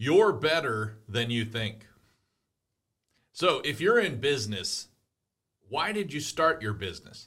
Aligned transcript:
You're 0.00 0.32
better 0.32 0.98
than 1.08 1.28
you 1.28 1.44
think. 1.44 1.84
So, 3.32 3.60
if 3.64 3.80
you're 3.80 3.98
in 3.98 4.20
business, 4.20 4.86
why 5.68 5.90
did 5.90 6.12
you 6.12 6.20
start 6.20 6.62
your 6.62 6.72
business? 6.72 7.26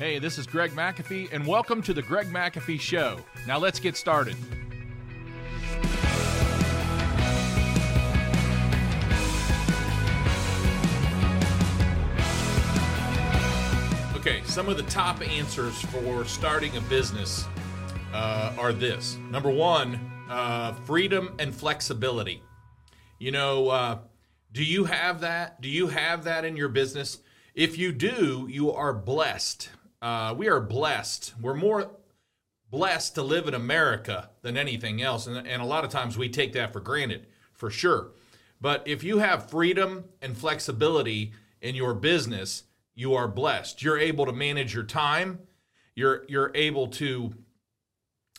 Hey, 0.00 0.18
this 0.18 0.36
is 0.36 0.48
Greg 0.48 0.72
McAfee, 0.72 1.32
and 1.32 1.46
welcome 1.46 1.80
to 1.82 1.94
the 1.94 2.02
Greg 2.02 2.26
McAfee 2.26 2.80
Show. 2.80 3.20
Now 3.46 3.56
let's 3.56 3.78
get 3.78 3.96
started. 3.96 4.34
Okay, 14.16 14.42
some 14.42 14.68
of 14.68 14.76
the 14.76 14.86
top 14.88 15.22
answers 15.22 15.80
for 15.82 16.24
starting 16.24 16.76
a 16.76 16.80
business 16.80 17.46
uh, 18.12 18.52
are 18.58 18.72
this. 18.72 19.18
Number 19.30 19.50
one, 19.50 20.00
uh, 20.28 20.72
freedom 20.72 21.34
and 21.38 21.54
flexibility. 21.54 22.42
You 23.18 23.32
know, 23.32 23.68
uh, 23.68 23.98
do 24.52 24.64
you 24.64 24.84
have 24.84 25.20
that? 25.20 25.60
Do 25.60 25.68
you 25.68 25.88
have 25.88 26.24
that 26.24 26.44
in 26.44 26.56
your 26.56 26.68
business? 26.68 27.18
If 27.54 27.78
you 27.78 27.92
do, 27.92 28.46
you 28.50 28.72
are 28.72 28.92
blessed. 28.92 29.70
Uh, 30.02 30.34
we 30.36 30.48
are 30.48 30.60
blessed. 30.60 31.34
We're 31.40 31.54
more 31.54 31.90
blessed 32.70 33.14
to 33.14 33.22
live 33.22 33.46
in 33.46 33.54
America 33.54 34.30
than 34.42 34.56
anything 34.56 35.00
else. 35.00 35.26
And, 35.26 35.46
and 35.46 35.62
a 35.62 35.66
lot 35.66 35.84
of 35.84 35.90
times 35.90 36.18
we 36.18 36.28
take 36.28 36.52
that 36.54 36.72
for 36.72 36.80
granted, 36.80 37.26
for 37.52 37.70
sure. 37.70 38.10
But 38.60 38.86
if 38.86 39.04
you 39.04 39.18
have 39.18 39.50
freedom 39.50 40.04
and 40.20 40.36
flexibility 40.36 41.32
in 41.60 41.74
your 41.74 41.94
business, 41.94 42.64
you 42.94 43.14
are 43.14 43.28
blessed. 43.28 43.82
You're 43.82 43.98
able 43.98 44.26
to 44.26 44.32
manage 44.32 44.74
your 44.74 44.84
time. 44.84 45.40
You're 45.94 46.24
you're 46.28 46.50
able 46.54 46.88
to 46.88 47.34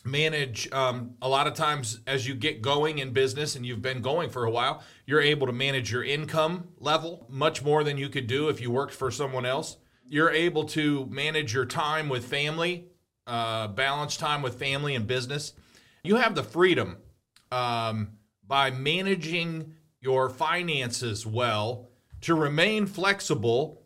manage 0.06 0.70
um, 0.72 1.14
a 1.20 1.28
lot 1.28 1.46
of 1.46 1.54
times 1.54 2.00
as 2.06 2.26
you 2.26 2.34
get 2.34 2.62
going 2.62 2.98
in 2.98 3.12
business 3.12 3.56
and 3.56 3.66
you've 3.66 3.82
been 3.82 4.00
going 4.00 4.30
for 4.30 4.44
a 4.44 4.50
while 4.50 4.82
you're 5.04 5.20
able 5.20 5.46
to 5.46 5.52
manage 5.52 5.90
your 5.92 6.04
income 6.04 6.68
level 6.78 7.26
much 7.28 7.62
more 7.62 7.84
than 7.84 7.98
you 7.98 8.08
could 8.08 8.26
do 8.26 8.48
if 8.48 8.60
you 8.60 8.70
worked 8.70 8.94
for 8.94 9.10
someone 9.10 9.46
else. 9.46 9.76
You're 10.08 10.30
able 10.30 10.64
to 10.66 11.06
manage 11.06 11.52
your 11.52 11.66
time 11.66 12.08
with 12.08 12.24
family 12.24 12.86
uh, 13.26 13.68
balance 13.68 14.16
time 14.16 14.42
with 14.42 14.58
family 14.58 14.94
and 14.94 15.06
business. 15.06 15.52
You 16.02 16.16
have 16.16 16.34
the 16.34 16.42
freedom 16.42 16.98
um, 17.50 18.18
by 18.46 18.70
managing 18.70 19.74
your 20.00 20.28
finances 20.28 21.26
well 21.26 21.88
to 22.22 22.34
remain 22.34 22.86
flexible 22.86 23.82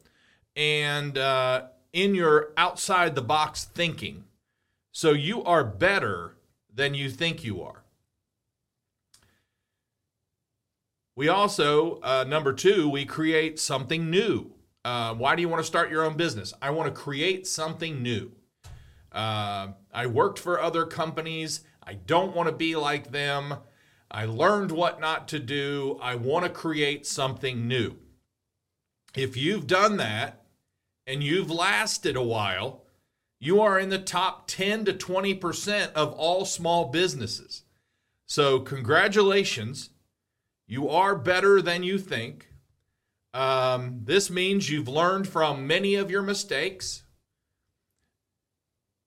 and 0.55 1.17
uh, 1.17 1.65
in 1.93 2.15
your 2.15 2.53
outside 2.57 3.15
the 3.15 3.23
box 3.23 3.65
thinking 3.65 4.25
so 4.93 5.13
you 5.13 5.43
are 5.45 5.65
better 5.65 6.37
than 6.73 6.95
you 6.95 7.11
think 7.11 7.45
you 7.45 7.63
are. 7.63 7.85
We 11.17 11.29
also, 11.29 12.01
uh, 12.01 12.25
number 12.27 12.53
two, 12.53 12.89
we 12.89 13.05
create 13.05 13.59
something 13.59 14.09
new. 14.11 14.53
Uh, 14.85 15.15
why 15.15 15.37
do 15.37 15.43
you 15.43 15.49
want 15.49 15.61
to 15.61 15.67
start 15.67 15.91
your 15.91 16.05
own 16.05 16.17
business? 16.17 16.55
I 16.63 16.71
want 16.71 16.95
to 16.95 16.99
create 16.99 17.47
something 17.47 18.03
new. 18.03 18.33
Uh, 19.13 19.69
I 19.93 20.07
worked 20.07 20.39
for 20.39 20.61
other 20.61 20.87
companies. 20.87 21.61
I 21.83 21.95
don't 21.95 22.35
want 22.35 22.49
to 22.49 22.55
be 22.55 22.77
like 22.77 23.11
them. 23.11 23.57
I 24.11 24.25
learned 24.25 24.73
what 24.73 25.01
not 25.01 25.29
to 25.29 25.39
do. 25.39 25.99
I 26.01 26.15
want 26.15 26.45
to 26.45 26.51
create 26.51 27.07
something 27.07 27.69
new. 27.69 27.97
If 29.15 29.37
you've 29.37 29.67
done 29.67 29.97
that 29.99 30.43
and 31.07 31.23
you've 31.23 31.51
lasted 31.51 32.17
a 32.17 32.23
while, 32.23 32.85
you 33.41 33.61
are 33.63 33.79
in 33.79 33.89
the 33.89 33.99
top 33.99 34.47
10 34.47 34.85
to 34.85 34.93
20% 34.93 35.93
of 35.95 36.13
all 36.13 36.45
small 36.45 36.91
businesses. 36.91 37.65
So, 38.27 38.61
congratulations. 38.61 39.91
You 40.69 40.89
are 40.91 41.17
better 41.17 41.61
than 41.61 41.83
you 41.83 41.99
think. 41.99 42.49
Um, 43.33 44.03
this 44.05 44.31
means 44.31 44.69
you've 44.69 44.89
learned 44.89 45.27
from 45.27 45.67
many 45.67 45.95
of 45.95 46.11
your 46.11 46.23
mistakes. 46.23 47.03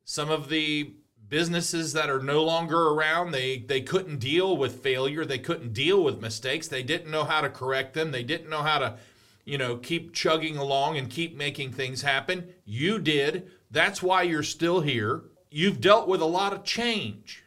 Some 0.03 0.29
of 0.29 0.50
the 0.50 0.95
businesses 1.29 1.94
that 1.94 2.09
are 2.09 2.21
no 2.21 2.44
longer 2.44 2.88
around, 2.89 3.31
they, 3.31 3.59
they 3.59 3.81
couldn't 3.81 4.19
deal 4.19 4.57
with 4.57 4.81
failure. 4.81 5.25
They 5.25 5.39
couldn't 5.39 5.73
deal 5.73 6.03
with 6.03 6.21
mistakes. 6.21 6.67
They 6.67 6.83
didn't 6.83 7.11
know 7.11 7.23
how 7.23 7.41
to 7.41 7.50
correct 7.50 7.94
them. 7.94 8.11
They 8.11 8.23
didn't 8.23 8.50
know 8.50 8.61
how 8.61 8.79
to, 8.79 8.97
you 9.45 9.57
know, 9.57 9.77
keep 9.77 10.13
chugging 10.13 10.57
along 10.57 10.97
and 10.97 11.09
keep 11.09 11.35
making 11.35 11.71
things 11.71 12.01
happen. 12.01 12.50
You 12.65 13.00
did. 13.00 13.50
That's 13.73 14.03
why 14.03 14.22
you're 14.22 14.44
still 14.44 14.81
here. 14.81 15.23
You've 15.50 15.81
dealt 15.81 16.07
with 16.07 16.22
a 16.22 16.25
lot 16.25 16.53
of 16.53 16.63
change. 16.63 17.44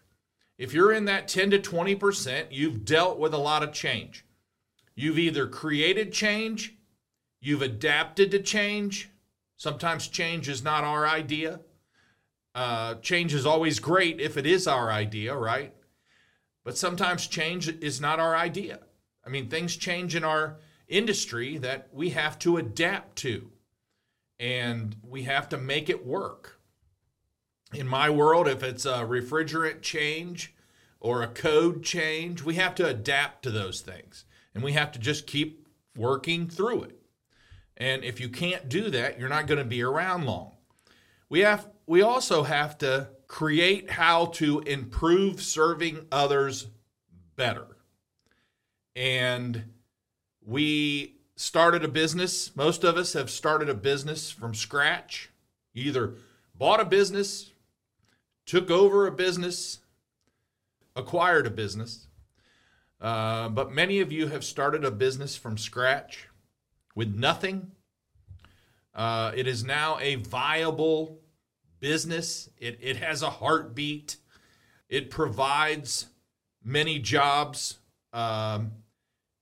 If 0.59 0.75
you're 0.75 0.93
in 0.93 1.05
that 1.05 1.29
10 1.29 1.53
to 1.53 1.59
20%, 1.61 2.47
you've 2.51 2.85
dealt 2.85 3.21
with 3.21 3.33
a 3.33 3.39
lot 3.39 3.63
of 3.63 3.73
change. 3.73 4.25
You've 4.97 5.21
either 5.21 5.47
created 5.47 6.13
change, 6.13 6.75
you've 7.41 7.63
adapted 7.63 8.33
to 8.33 8.43
change. 8.43 9.09
Sometimes 9.57 10.09
change 10.09 10.49
is 10.49 10.65
not 10.65 10.83
our 10.83 11.07
idea. 11.07 11.61
Uh, 12.57 12.97
change 12.97 13.33
is 13.33 13.47
always 13.47 13.79
great 13.79 14.21
if 14.21 14.37
it 14.37 14.47
is 14.47 14.67
our 14.67 14.91
idea, 14.91 15.37
right? 15.37 15.75
But 16.65 16.77
sometimes 16.77 17.29
change 17.29 17.69
is 17.69 18.01
not 18.01 18.19
our 18.19 18.35
idea. 18.35 18.81
I 19.25 19.29
mean, 19.29 19.49
things 19.49 19.77
change 19.77 20.17
in 20.17 20.25
our 20.25 20.57
industry 20.89 21.57
that 21.59 21.89
we 21.93 22.11
have 22.11 22.37
to 22.41 22.57
adapt 22.57 23.15
to 23.19 23.53
and 24.39 24.97
we 25.03 25.23
have 25.23 25.49
to 25.51 25.57
make 25.57 25.89
it 25.89 26.07
work. 26.07 26.61
In 27.75 27.89
my 27.89 28.11
world, 28.11 28.47
if 28.47 28.63
it's 28.63 28.85
a 28.85 28.99
refrigerant 28.99 29.83
change 29.83 30.55
or 31.01 31.23
a 31.23 31.29
code 31.29 31.83
change, 31.83 32.43
we 32.43 32.55
have 32.55 32.75
to 32.77 32.87
adapt 32.87 33.43
to 33.43 33.51
those 33.51 33.81
things 33.81 34.25
and 34.55 34.63
we 34.63 34.73
have 34.73 34.93
to 34.93 34.99
just 34.99 35.27
keep 35.27 35.67
working 35.97 36.49
through 36.49 36.83
it. 36.85 36.99
And 37.77 38.05
if 38.05 38.21
you 38.21 38.29
can't 38.29 38.69
do 38.69 38.91
that, 38.91 39.19
you're 39.19 39.29
not 39.29 39.47
going 39.47 39.59
to 39.59 39.65
be 39.65 39.83
around 39.83 40.25
long. 40.25 40.53
We 41.29 41.41
have 41.41 41.69
we 41.87 42.03
also 42.03 42.43
have 42.43 42.79
to 42.79 43.11
create 43.29 43.91
how 43.91 44.27
to 44.27 44.61
improve 44.61 45.43
serving 45.43 46.07
others 46.11 46.69
better. 47.37 47.77
And 48.95 49.75
we 50.45 51.16
started 51.37 51.85
a 51.85 51.89
business. 51.89 52.55
Most 52.57 52.83
of 52.83 52.97
us 52.97 53.13
have 53.13 53.31
started 53.31 53.69
a 53.69 53.75
business 53.75 54.31
from 54.31 54.55
scratch. 54.55 55.31
either 55.75 56.15
bought 56.55 56.81
a 56.81 56.85
business, 56.87 57.51
took 58.47 58.71
over 58.71 59.07
a 59.07 59.13
business, 59.13 59.81
acquired 60.95 61.47
a 61.47 61.51
business. 61.51 62.07
Uh, 62.99 63.51
but 63.51 63.71
many 63.71 64.01
of 64.01 64.11
you 64.11 64.29
have 64.29 64.43
started 64.43 64.85
a 64.85 64.91
business 64.91 65.37
from 65.37 65.59
scratch 65.59 66.29
with 66.95 67.15
nothing. 67.15 67.73
Uh, 68.95 69.33
it 69.35 69.47
is 69.47 69.63
now 69.63 69.99
a 70.01 70.15
viable 70.15 71.21
business. 71.79 72.49
It, 72.57 72.79
it 72.81 72.97
has 72.97 73.21
a 73.21 73.29
heartbeat. 73.29 74.17
It 74.89 75.11
provides 75.11 76.07
many 76.65 76.99
jobs 76.99 77.79
um, 78.15 78.73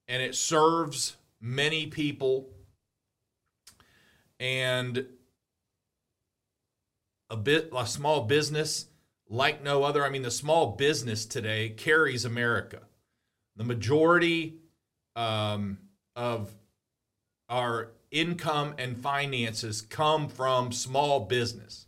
and 0.08 0.20
it 0.20 0.34
serves 0.34 1.16
many 1.44 1.86
people 1.86 2.48
and 4.40 5.06
a 7.28 7.36
bit 7.36 7.68
a 7.76 7.86
small 7.86 8.22
business 8.22 8.86
like 9.28 9.62
no 9.62 9.84
other. 9.84 10.04
I 10.04 10.08
mean, 10.08 10.22
the 10.22 10.30
small 10.30 10.72
business 10.72 11.26
today 11.26 11.68
carries 11.68 12.24
America. 12.24 12.80
The 13.56 13.64
majority 13.64 14.56
um, 15.14 15.78
of 16.16 16.50
our 17.48 17.92
income 18.10 18.74
and 18.78 18.96
finances 18.96 19.82
come 19.82 20.28
from 20.28 20.72
small 20.72 21.20
business. 21.20 21.86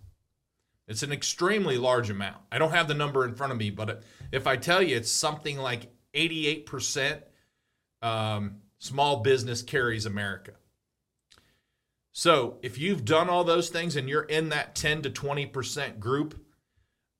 It's 0.87 1.03
an 1.03 1.13
extremely 1.13 1.79
large 1.79 2.11
amount. 2.11 2.43
I 2.53 2.59
don't 2.59 2.73
have 2.73 2.89
the 2.89 2.95
number 2.95 3.25
in 3.25 3.35
front 3.35 3.53
of 3.53 3.59
me, 3.59 3.71
but 3.71 4.03
if 4.33 4.47
I 4.47 4.57
tell 4.57 4.83
you 4.83 4.97
it's 4.97 5.11
something 5.11 5.57
like 5.57 5.91
88% 6.15 7.23
um, 8.03 8.57
Small 8.79 9.19
business 9.19 9.63
carries 9.63 10.07
America. 10.07 10.53
So 12.13 12.57
if 12.63 12.79
you've 12.79 13.05
done 13.05 13.29
all 13.29 13.45
those 13.45 13.69
things 13.69 13.95
and 13.95 14.09
you're 14.09 14.23
in 14.23 14.49
that 14.49 14.75
10 14.75 15.03
to 15.03 15.11
20% 15.11 15.99
group 15.99 16.41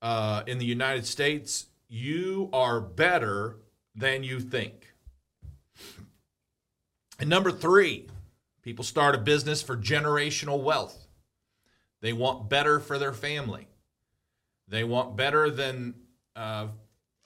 uh, 0.01 0.43
in 0.47 0.57
the 0.57 0.65
United 0.65 1.05
States, 1.05 1.67
you 1.87 2.49
are 2.51 2.81
better 2.81 3.57
than 3.95 4.23
you 4.23 4.39
think. 4.39 4.93
And 7.19 7.29
number 7.29 7.51
three, 7.51 8.07
people 8.61 8.83
start 8.83 9.15
a 9.15 9.19
business 9.19 9.61
for 9.61 9.77
generational 9.77 10.61
wealth. 10.61 11.07
They 12.01 12.13
want 12.13 12.49
better 12.49 12.79
for 12.79 12.99
their 12.99 13.13
family. 13.13 13.67
They 14.67 14.83
want 14.83 15.15
better 15.15 15.49
than 15.49 15.95
uh, 16.35 16.67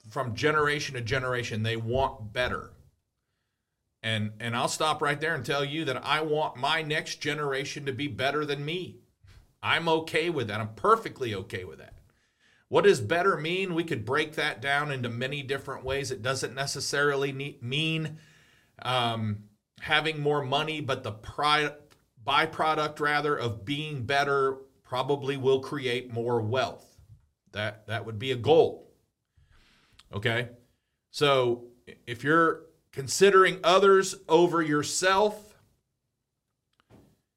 from 0.10 0.36
generation 0.36 0.96
to 0.96 1.02
generation. 1.02 1.64
They 1.64 1.78
want 1.78 2.32
better. 2.32 2.72
And 4.04 4.32
and 4.40 4.56
I'll 4.56 4.68
stop 4.68 5.02
right 5.02 5.20
there 5.20 5.36
and 5.36 5.46
tell 5.46 5.64
you 5.64 5.86
that 5.86 6.06
I 6.06 6.22
want 6.22 6.58
my 6.58 6.82
next 6.82 7.18
generation 7.18 7.86
to 7.86 7.94
be 7.94 8.08
better 8.08 8.46
than 8.46 8.66
me. 8.66 8.98
I'm 9.62 9.88
okay 9.88 10.30
with 10.30 10.48
that. 10.48 10.60
I'm 10.60 10.74
perfectly 10.74 11.36
okay 11.36 11.66
with 11.66 11.78
that. 11.80 11.94
What 12.68 12.86
does 12.86 13.02
better 13.02 13.38
mean? 13.38 13.76
We 13.76 13.84
could 13.84 14.06
break 14.06 14.36
that 14.36 14.62
down 14.62 14.92
into 14.92 15.10
many 15.10 15.44
different 15.44 15.84
ways. 15.84 16.10
It 16.10 16.22
doesn't 16.22 16.56
necessarily 16.56 17.58
mean 17.62 18.18
um, 18.82 19.44
having 19.82 20.22
more 20.22 20.44
money, 20.44 20.80
but 20.80 21.04
the 21.04 21.12
pri- 21.12 21.74
byproduct 22.26 23.00
rather 23.00 23.36
of 23.36 23.66
being 23.66 24.04
better 24.04 24.58
probably 24.84 25.38
will 25.38 25.60
create 25.60 26.14
more 26.14 26.42
wealth. 26.42 26.98
That 27.52 27.88
that 27.88 28.06
would 28.06 28.18
be 28.18 28.32
a 28.32 28.38
goal. 28.38 28.94
Okay? 30.14 30.50
So 31.12 31.66
if 32.08 32.24
you're 32.24 32.64
considering 32.92 33.60
others 33.64 34.16
over 34.28 34.62
yourself, 34.62 35.56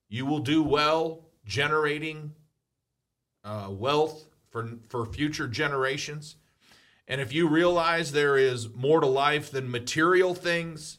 you 0.08 0.26
will 0.26 0.40
do 0.40 0.62
well 0.62 1.24
generating 1.44 2.32
uh, 3.44 3.68
wealth 3.70 4.24
for, 4.50 4.78
for 4.88 5.04
future 5.04 5.48
generations. 5.48 6.36
And 7.06 7.20
if 7.20 7.32
you 7.32 7.48
realize 7.48 8.12
there 8.12 8.38
is 8.38 8.72
more 8.74 9.00
to 9.00 9.06
life 9.06 9.50
than 9.50 9.70
material 9.70 10.34
things, 10.34 10.98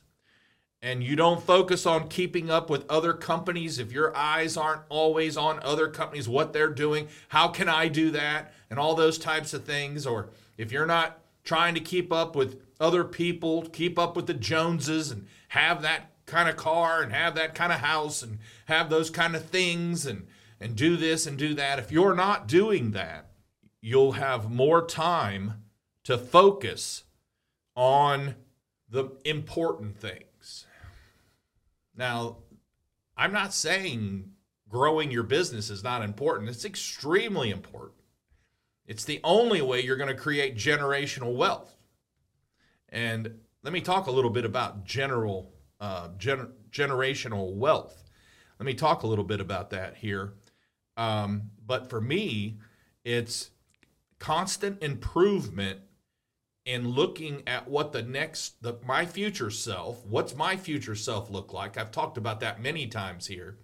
and 0.82 1.04
you 1.04 1.16
don't 1.16 1.42
focus 1.42 1.88
on 1.88 2.10
keeping 2.10 2.52
up 2.52 2.70
with 2.70 2.86
other 2.90 3.14
companies, 3.14 3.80
if 3.80 3.92
your 3.92 4.16
eyes 4.16 4.56
aren't 4.56 4.84
always 4.90 5.36
on 5.36 5.60
other 5.64 5.88
companies, 5.88 6.30
what 6.30 6.54
they're 6.54 6.70
doing, 6.70 7.08
how 7.30 7.48
can 7.48 7.68
I 7.68 7.88
do 7.88 8.12
that, 8.12 8.54
and 8.70 8.78
all 8.78 8.94
those 8.94 9.18
types 9.18 9.54
of 9.54 9.64
things, 9.64 10.06
or 10.06 10.30
if 10.58 10.72
you're 10.72 10.86
not 10.86 11.20
trying 11.46 11.74
to 11.76 11.80
keep 11.80 12.12
up 12.12 12.36
with 12.36 12.62
other 12.80 13.06
people, 13.06 13.62
keep 13.64 13.98
up 13.98 14.18
with 14.18 14.28
the 14.28 14.34
Joneses, 14.34 15.12
and 15.12 15.28
have 15.50 15.82
that 15.82 16.12
kind 16.26 16.50
of 16.50 16.58
car, 16.58 17.02
and 17.02 17.14
have 17.14 17.36
that 17.36 17.56
kind 17.56 17.72
of 17.72 17.80
house, 17.80 18.22
and 18.22 18.40
have 18.66 18.90
those 18.90 19.10
kind 19.10 19.36
of 19.36 19.46
things, 19.46 20.06
and 20.06 20.28
and 20.60 20.76
do 20.76 20.98
this 20.98 21.26
and 21.26 21.38
do 21.38 21.54
that. 21.54 21.80
If 21.80 21.92
you're 21.92 22.16
not 22.16 22.48
doing 22.48 22.92
that, 22.92 23.32
you'll 23.82 24.14
have 24.14 24.50
more 24.50 24.86
time 24.86 25.64
to 26.04 26.18
focus 26.18 27.04
on 27.76 28.36
the 28.90 29.12
important 29.26 29.98
things. 29.98 30.66
Now, 31.96 32.38
I'm 33.18 33.34
not 33.34 33.54
saying 33.54 34.32
growing 34.70 35.12
your 35.12 35.24
business 35.24 35.70
is 35.70 35.84
not 35.84 36.04
important, 36.04 36.50
it's 36.50 36.66
extremely 36.66 37.50
important. 37.50 37.95
It's 38.88 39.04
the 39.04 39.20
only 39.24 39.62
way 39.62 39.82
you're 39.82 39.98
going 39.98 40.16
to 40.16 40.22
create 40.22 40.56
generational 40.56 41.36
wealth. 41.36 41.76
And 42.90 43.40
let 43.64 43.74
me 43.74 43.82
talk 43.82 44.08
a 44.08 44.12
little 44.12 44.30
bit 44.30 44.46
about 44.46 44.86
general 44.86 45.54
uh, 45.80 46.10
gener- 46.18 46.52
generational 46.72 47.54
wealth. 47.56 48.04
Let 48.60 48.66
me 48.66 48.74
talk 48.74 49.04
a 49.04 49.08
little 49.08 49.26
bit 49.26 49.42
about 49.42 49.72
that 49.72 49.98
here. 49.98 50.34
Um, 50.98 51.52
but 51.66 51.90
for 51.90 52.00
me, 52.00 52.60
it's 53.04 53.52
constant 54.20 54.82
improvement 54.82 55.82
in 56.66 56.90
looking 56.90 57.44
at 57.46 57.68
what 57.68 57.92
the 57.92 58.02
next 58.02 58.62
the 58.62 58.76
my 58.84 59.06
future 59.06 59.52
self 59.52 60.04
what's 60.06 60.36
my 60.36 60.58
future 60.58 60.96
self 60.96 61.30
look 61.30 61.54
like 61.54 61.78
i've 61.78 61.92
talked 61.92 62.18
about 62.18 62.40
that 62.40 62.60
many 62.60 62.88
times 62.88 63.28
here 63.28 63.58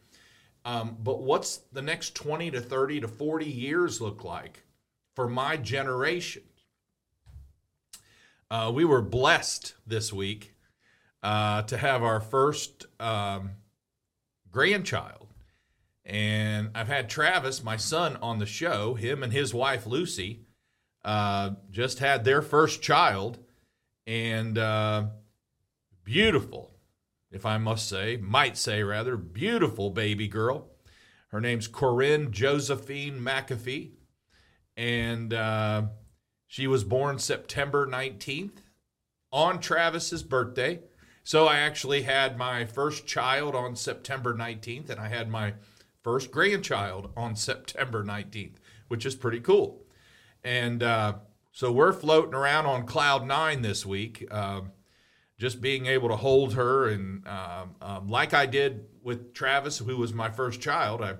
um, 0.63 0.95
but 1.01 1.23
what's 1.23 1.61
the 1.71 1.81
next 1.81 2.13
20 2.13 2.51
to 2.51 2.61
30 2.61 3.01
to 3.01 3.07
40 3.07 3.45
years 3.45 3.99
look 3.99 4.23
like 4.23 4.63
for 5.21 5.29
my 5.29 5.55
generation. 5.55 6.41
Uh, 8.49 8.71
we 8.73 8.83
were 8.83 9.03
blessed 9.03 9.75
this 9.85 10.11
week 10.11 10.55
uh, 11.21 11.61
to 11.61 11.77
have 11.77 12.01
our 12.01 12.19
first 12.19 12.87
um, 12.99 13.51
grandchild. 14.49 15.27
And 16.03 16.71
i've 16.73 16.87
had 16.87 17.07
travis 17.07 17.63
my 17.63 17.77
son 17.77 18.17
on 18.19 18.39
the 18.39 18.47
show. 18.47 18.95
Him 18.95 19.21
and 19.21 19.31
his 19.31 19.53
wife 19.53 19.85
lucy 19.85 20.47
uh, 21.05 21.51
just 21.69 21.99
had 21.99 22.23
their 22.23 22.41
first 22.41 22.81
child, 22.81 23.37
and 24.07 24.57
uh, 24.57 25.03
beautiful, 26.03 26.71
if 27.29 27.45
I 27.45 27.59
must 27.59 27.87
say, 27.87 28.17
might 28.17 28.57
say 28.57 28.81
rather, 28.81 29.17
beautiful 29.17 29.91
baby 29.91 30.27
girl. 30.27 30.71
Her 31.27 31.39
name's 31.39 31.67
Corinne 31.67 32.31
Josephine 32.31 33.19
McAfee, 33.21 33.91
and 34.81 35.31
uh, 35.31 35.83
she 36.47 36.65
was 36.65 36.83
born 36.83 37.19
September 37.19 37.85
19th 37.85 38.63
on 39.31 39.59
Travis's 39.59 40.23
birthday. 40.23 40.79
So 41.23 41.45
I 41.45 41.59
actually 41.59 42.01
had 42.01 42.35
my 42.35 42.65
first 42.65 43.05
child 43.05 43.53
on 43.53 43.75
September 43.75 44.33
19th, 44.33 44.89
and 44.89 44.99
I 44.99 45.07
had 45.07 45.29
my 45.29 45.53
first 46.01 46.31
grandchild 46.31 47.11
on 47.15 47.35
September 47.35 48.03
19th, 48.03 48.55
which 48.87 49.05
is 49.05 49.13
pretty 49.13 49.39
cool. 49.39 49.85
And 50.43 50.81
uh, 50.81 51.13
so 51.51 51.71
we're 51.71 51.93
floating 51.93 52.33
around 52.33 52.65
on 52.65 52.87
cloud 52.87 53.27
nine 53.27 53.61
this 53.61 53.85
week, 53.85 54.27
uh, 54.31 54.61
just 55.37 55.61
being 55.61 55.85
able 55.85 56.09
to 56.09 56.15
hold 56.15 56.55
her. 56.55 56.89
And 56.89 57.27
um, 57.27 57.75
um, 57.83 58.07
like 58.09 58.33
I 58.33 58.47
did 58.47 58.85
with 59.03 59.35
Travis, 59.35 59.77
who 59.77 59.95
was 59.97 60.11
my 60.11 60.31
first 60.31 60.59
child, 60.59 61.03
I 61.03 61.17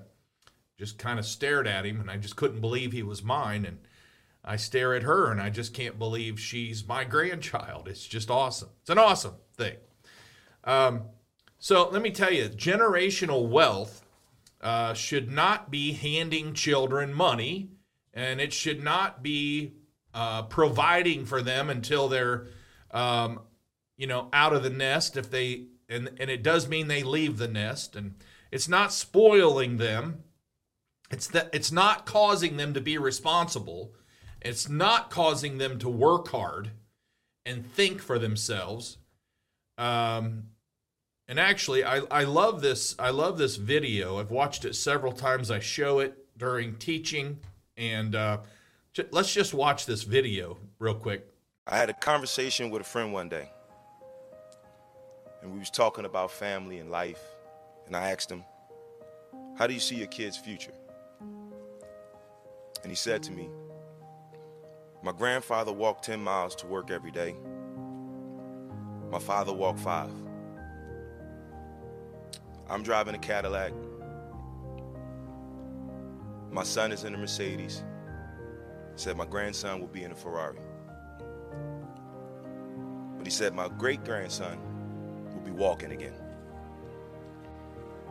just 0.82 0.98
kind 0.98 1.20
of 1.20 1.24
stared 1.24 1.68
at 1.68 1.86
him 1.86 2.00
and 2.00 2.10
I 2.10 2.16
just 2.16 2.34
couldn't 2.34 2.60
believe 2.60 2.90
he 2.90 3.04
was 3.04 3.22
mine. 3.22 3.64
And 3.64 3.78
I 4.44 4.56
stare 4.56 4.96
at 4.96 5.04
her 5.04 5.30
and 5.30 5.40
I 5.40 5.48
just 5.48 5.72
can't 5.72 5.96
believe 5.96 6.40
she's 6.40 6.88
my 6.88 7.04
grandchild. 7.04 7.86
It's 7.86 8.04
just 8.04 8.32
awesome. 8.32 8.70
It's 8.80 8.90
an 8.90 8.98
awesome 8.98 9.34
thing. 9.56 9.76
Um, 10.64 11.02
so 11.60 11.88
let 11.88 12.02
me 12.02 12.10
tell 12.10 12.32
you, 12.32 12.48
generational 12.48 13.48
wealth 13.48 14.04
uh, 14.60 14.92
should 14.94 15.30
not 15.30 15.70
be 15.70 15.92
handing 15.92 16.52
children 16.52 17.14
money 17.14 17.70
and 18.12 18.40
it 18.40 18.52
should 18.52 18.82
not 18.82 19.22
be 19.22 19.74
uh, 20.12 20.42
providing 20.42 21.26
for 21.26 21.42
them 21.42 21.70
until 21.70 22.08
they're, 22.08 22.48
um, 22.90 23.38
you 23.96 24.08
know, 24.08 24.28
out 24.32 24.52
of 24.52 24.64
the 24.64 24.70
nest. 24.70 25.16
If 25.16 25.30
they 25.30 25.66
and 25.88 26.10
and 26.18 26.28
it 26.28 26.42
does 26.42 26.68
mean 26.68 26.88
they 26.88 27.02
leave 27.02 27.38
the 27.38 27.48
nest, 27.48 27.96
and 27.96 28.16
it's 28.50 28.68
not 28.68 28.92
spoiling 28.92 29.76
them. 29.76 30.24
It's 31.12 31.26
that 31.28 31.50
it's 31.52 31.70
not 31.70 32.06
causing 32.06 32.56
them 32.56 32.74
to 32.74 32.80
be 32.80 32.98
responsible. 32.98 33.92
It's 34.40 34.68
not 34.68 35.10
causing 35.10 35.58
them 35.58 35.78
to 35.80 35.88
work 35.88 36.28
hard 36.28 36.70
and 37.46 37.64
think 37.64 38.00
for 38.00 38.18
themselves. 38.18 38.96
Um, 39.78 40.44
and 41.28 41.38
actually, 41.38 41.84
I, 41.84 41.98
I 42.10 42.24
love 42.24 42.62
this. 42.62 42.96
I 42.98 43.10
love 43.10 43.38
this 43.38 43.56
video. 43.56 44.18
I've 44.18 44.30
watched 44.30 44.64
it 44.64 44.74
several 44.74 45.12
times. 45.12 45.50
I 45.50 45.60
show 45.60 46.00
it 46.00 46.18
during 46.36 46.76
teaching 46.76 47.38
and 47.76 48.14
uh, 48.14 48.38
j- 48.92 49.06
let's 49.10 49.32
just 49.32 49.54
watch 49.54 49.86
this 49.86 50.02
video 50.02 50.58
real 50.78 50.94
quick. 50.94 51.26
I 51.66 51.76
had 51.76 51.90
a 51.90 51.94
conversation 51.94 52.70
with 52.70 52.82
a 52.82 52.84
friend 52.84 53.12
one 53.12 53.28
day, 53.28 53.50
and 55.42 55.52
we 55.52 55.58
was 55.58 55.70
talking 55.70 56.04
about 56.04 56.30
family 56.30 56.78
and 56.78 56.90
life. 56.90 57.22
And 57.86 57.96
I 57.96 58.10
asked 58.10 58.30
him, 58.30 58.44
"How 59.56 59.66
do 59.66 59.74
you 59.74 59.80
see 59.80 59.96
your 59.96 60.08
kid's 60.08 60.36
future?" 60.36 60.72
And 62.82 62.90
he 62.90 62.96
said 62.96 63.22
to 63.24 63.32
me, 63.32 63.48
"My 65.02 65.12
grandfather 65.12 65.72
walked 65.72 66.04
10 66.04 66.22
miles 66.22 66.54
to 66.56 66.66
work 66.66 66.90
every 66.90 67.10
day. 67.10 67.36
My 69.10 69.18
father 69.18 69.52
walked 69.52 69.80
five. 69.80 70.12
I'm 72.68 72.82
driving 72.82 73.14
a 73.14 73.18
Cadillac 73.18 73.72
my 76.52 76.62
son 76.62 76.92
is 76.92 77.04
in 77.04 77.14
a 77.14 77.18
Mercedes. 77.18 77.82
Said 78.94 79.16
my 79.16 79.24
grandson 79.24 79.80
will 79.80 79.88
be 79.88 80.04
in 80.04 80.12
a 80.12 80.14
Ferrari. 80.14 80.58
But 83.16 83.26
he 83.26 83.30
said 83.30 83.54
my 83.54 83.68
great 83.68 84.04
grandson 84.04 84.58
will 85.32 85.40
be 85.40 85.50
walking 85.50 85.92
again. 85.92 86.14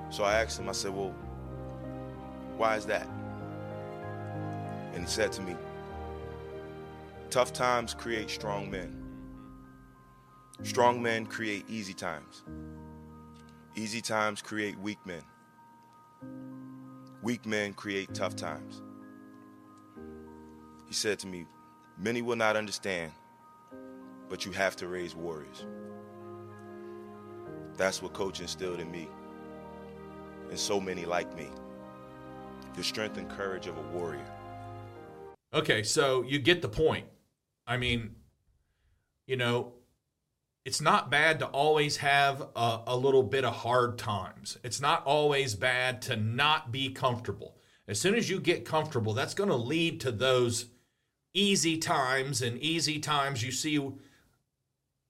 So 0.10 0.24
I 0.24 0.42
asked 0.42 0.60
him, 0.60 0.68
I 0.68 0.72
said, 0.72 0.92
Well, 0.92 1.14
why 2.58 2.78
is 2.78 2.88
that? 2.88 3.08
And 4.94 5.04
he 5.04 5.10
said 5.10 5.32
to 5.34 5.42
me, 5.42 5.56
Tough 7.30 7.54
times 7.54 7.94
create 7.94 8.30
strong 8.30 8.70
men. 8.70 9.02
Strong 10.64 11.02
men 11.02 11.26
create 11.26 11.66
easy 11.70 11.94
times. 11.94 12.44
Easy 13.76 14.02
times 14.02 14.42
create 14.42 14.78
weak 14.80 15.00
men. 15.06 15.24
Weak 17.22 17.46
men 17.46 17.74
create 17.74 18.14
tough 18.14 18.36
times. 18.36 18.82
He 20.88 20.94
said 20.94 21.20
to 21.20 21.28
me, 21.28 21.46
Many 21.98 22.22
will 22.22 22.36
not 22.36 22.58
understand, 22.58 23.12
but 24.28 24.46
you 24.46 24.52
have 24.52 24.76
to 24.78 24.88
raise 24.88 25.16
warriors. 25.16 25.66
That's 27.78 28.02
what 28.02 28.14
coach 28.14 28.42
instilled 28.42 28.80
in 28.80 28.92
me, 28.92 29.08
and 30.50 30.60
so 30.60 30.80
many 30.80 31.06
like 31.06 31.36
me. 31.36 31.50
The 32.76 32.84
strength 32.84 33.18
and 33.18 33.30
courage 33.30 33.68
of 33.68 33.78
a 33.78 33.82
warrior. 33.98 34.28
Okay, 35.54 35.84
so 35.84 36.24
you 36.24 36.40
get 36.40 36.62
the 36.62 36.70
point. 36.70 37.08
I 37.68 37.78
mean, 37.78 38.16
you 39.28 39.36
know, 39.36 39.74
it's 40.64 40.82
not 40.82 41.12
bad 41.12 41.40
to 41.40 41.46
always 41.48 41.98
have 41.98 42.42
a, 42.56 42.82
a, 42.88 42.96
little 42.96 43.24
bit 43.24 43.44
of 43.44 43.54
hard 43.54 43.98
times. 43.98 44.58
It's 44.64 44.80
not 44.80 45.04
always 45.06 45.56
bad 45.56 46.02
to 46.04 46.16
not 46.16 46.72
be 46.72 46.90
comfortable. 46.90 47.58
As 47.88 48.00
soon 48.00 48.16
as 48.16 48.30
you 48.30 48.40
get 48.40 48.64
comfortable, 48.64 49.14
that's 49.14 49.34
going 49.34 49.50
to 49.50 49.56
lead 49.56 50.00
to 50.02 50.12
those 50.12 50.68
easy 51.34 51.78
times 51.78 52.42
and 52.42 52.58
easy 52.60 53.00
times, 53.00 53.44
you 53.44 53.52
see 53.52 53.92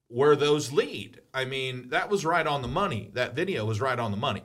where 0.08 0.36
those 0.36 0.72
lead. 0.72 1.20
I 1.34 1.46
mean, 1.46 1.90
that 1.90 2.10
was 2.10 2.26
right 2.26 2.48
on 2.48 2.62
the 2.62 2.68
money. 2.68 3.12
That 3.14 3.36
video 3.36 3.66
was 3.66 3.82
right 3.82 4.00
on 4.00 4.12
the 4.12 4.18
money. 4.18 4.44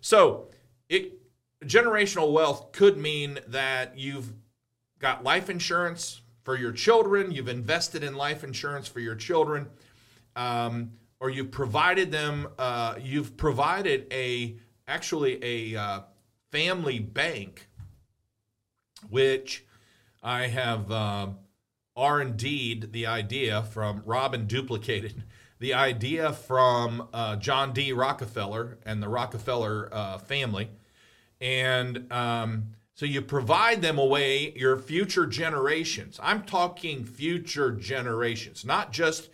So, 0.00 0.50
it 0.88 1.20
generational 1.64 2.32
wealth 2.32 2.72
could 2.72 2.96
mean 2.96 3.40
that 3.48 3.98
you've 3.98 4.32
got 4.98 5.24
life 5.24 5.50
insurance 5.50 6.20
for 6.42 6.56
your 6.56 6.72
children, 6.72 7.32
you've 7.32 7.48
invested 7.48 8.02
in 8.04 8.14
life 8.14 8.44
insurance 8.44 8.88
for 8.88 9.00
your 9.00 9.14
children, 9.14 9.68
um, 10.36 10.92
or 11.18 11.30
you've 11.30 11.50
provided 11.50 12.12
them, 12.12 12.48
uh, 12.58 12.94
you've 13.00 13.36
provided 13.36 14.06
a 14.12 14.56
actually 14.86 15.42
a 15.42 15.80
uh, 15.80 16.00
family 16.52 16.98
bank, 16.98 17.68
which 19.10 19.64
I 20.22 20.46
have 20.46 20.90
uh, 20.90 21.28
R&D'd 21.96 22.92
the 22.92 23.06
idea 23.06 23.62
from 23.62 24.02
Robin 24.04 24.46
duplicated 24.46 25.24
the 25.58 25.74
idea 25.74 26.32
from 26.32 27.08
uh, 27.12 27.36
John 27.36 27.72
D. 27.72 27.92
Rockefeller 27.92 28.78
and 28.84 29.02
the 29.02 29.08
Rockefeller 29.08 29.88
uh, 29.92 30.18
family. 30.18 30.68
And 31.40 32.10
um, 32.12 32.75
so 32.96 33.04
you 33.04 33.20
provide 33.20 33.82
them 33.82 33.98
away, 33.98 34.54
your 34.56 34.78
future 34.78 35.26
generations. 35.26 36.18
I'm 36.22 36.44
talking 36.44 37.04
future 37.04 37.70
generations, 37.70 38.64
not 38.64 38.90
just 38.90 39.28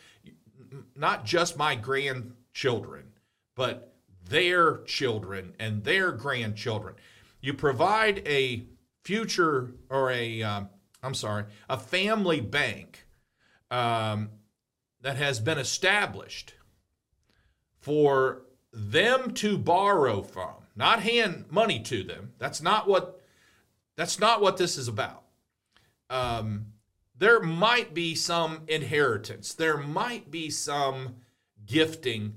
not 0.96 1.24
just 1.24 1.56
my 1.56 1.76
grandchildren, 1.76 3.12
but 3.54 3.94
their 4.28 4.78
children 4.78 5.54
and 5.60 5.84
their 5.84 6.10
grandchildren. 6.10 6.96
You 7.40 7.54
provide 7.54 8.26
a 8.26 8.64
future 9.04 9.70
or 9.88 10.10
a 10.10 10.42
um, 10.42 10.68
sorry, 11.14 11.44
a 11.70 11.78
family 11.78 12.40
bank 12.40 13.06
um, 13.70 14.30
that 15.02 15.16
has 15.18 15.38
been 15.38 15.58
established 15.58 16.54
for 17.78 18.42
them 18.72 19.34
to 19.34 19.56
borrow 19.56 20.20
from, 20.20 20.66
not 20.74 21.02
hand 21.02 21.44
money 21.48 21.78
to 21.78 22.02
them. 22.02 22.32
That's 22.38 22.60
not 22.60 22.88
what 22.88 23.21
that's 23.96 24.18
not 24.18 24.40
what 24.40 24.56
this 24.56 24.76
is 24.76 24.88
about. 24.88 25.22
Um, 26.10 26.66
there 27.16 27.40
might 27.40 27.94
be 27.94 28.14
some 28.14 28.62
inheritance, 28.68 29.54
there 29.54 29.76
might 29.76 30.30
be 30.30 30.50
some 30.50 31.16
gifting, 31.64 32.34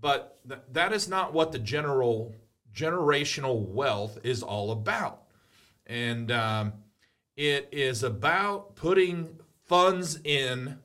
but 0.00 0.38
th- 0.48 0.60
that 0.72 0.92
is 0.92 1.08
not 1.08 1.32
what 1.32 1.52
the 1.52 1.58
general 1.58 2.34
generational 2.72 3.66
wealth 3.66 4.18
is 4.22 4.42
all 4.42 4.70
about. 4.70 5.22
And 5.86 6.30
um, 6.30 6.72
it 7.36 7.68
is 7.72 8.02
about 8.02 8.76
putting 8.76 9.38
funds 9.64 10.20
in, 10.22 10.78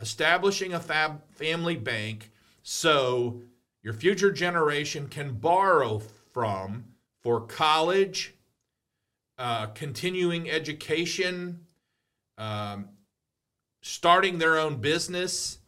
establishing 0.00 0.74
a 0.74 0.80
fab 0.80 1.22
family 1.30 1.76
bank 1.76 2.30
so 2.62 3.42
your 3.82 3.92
future 3.92 4.32
generation 4.32 5.08
can 5.08 5.34
borrow 5.34 6.00
from 6.32 6.84
for 7.22 7.40
college, 7.40 8.34
uh, 9.38 9.66
continuing 9.66 10.50
education, 10.50 11.60
um, 12.38 12.88
starting 13.82 14.38
their 14.38 14.58
own 14.58 14.76
business. 14.76 15.58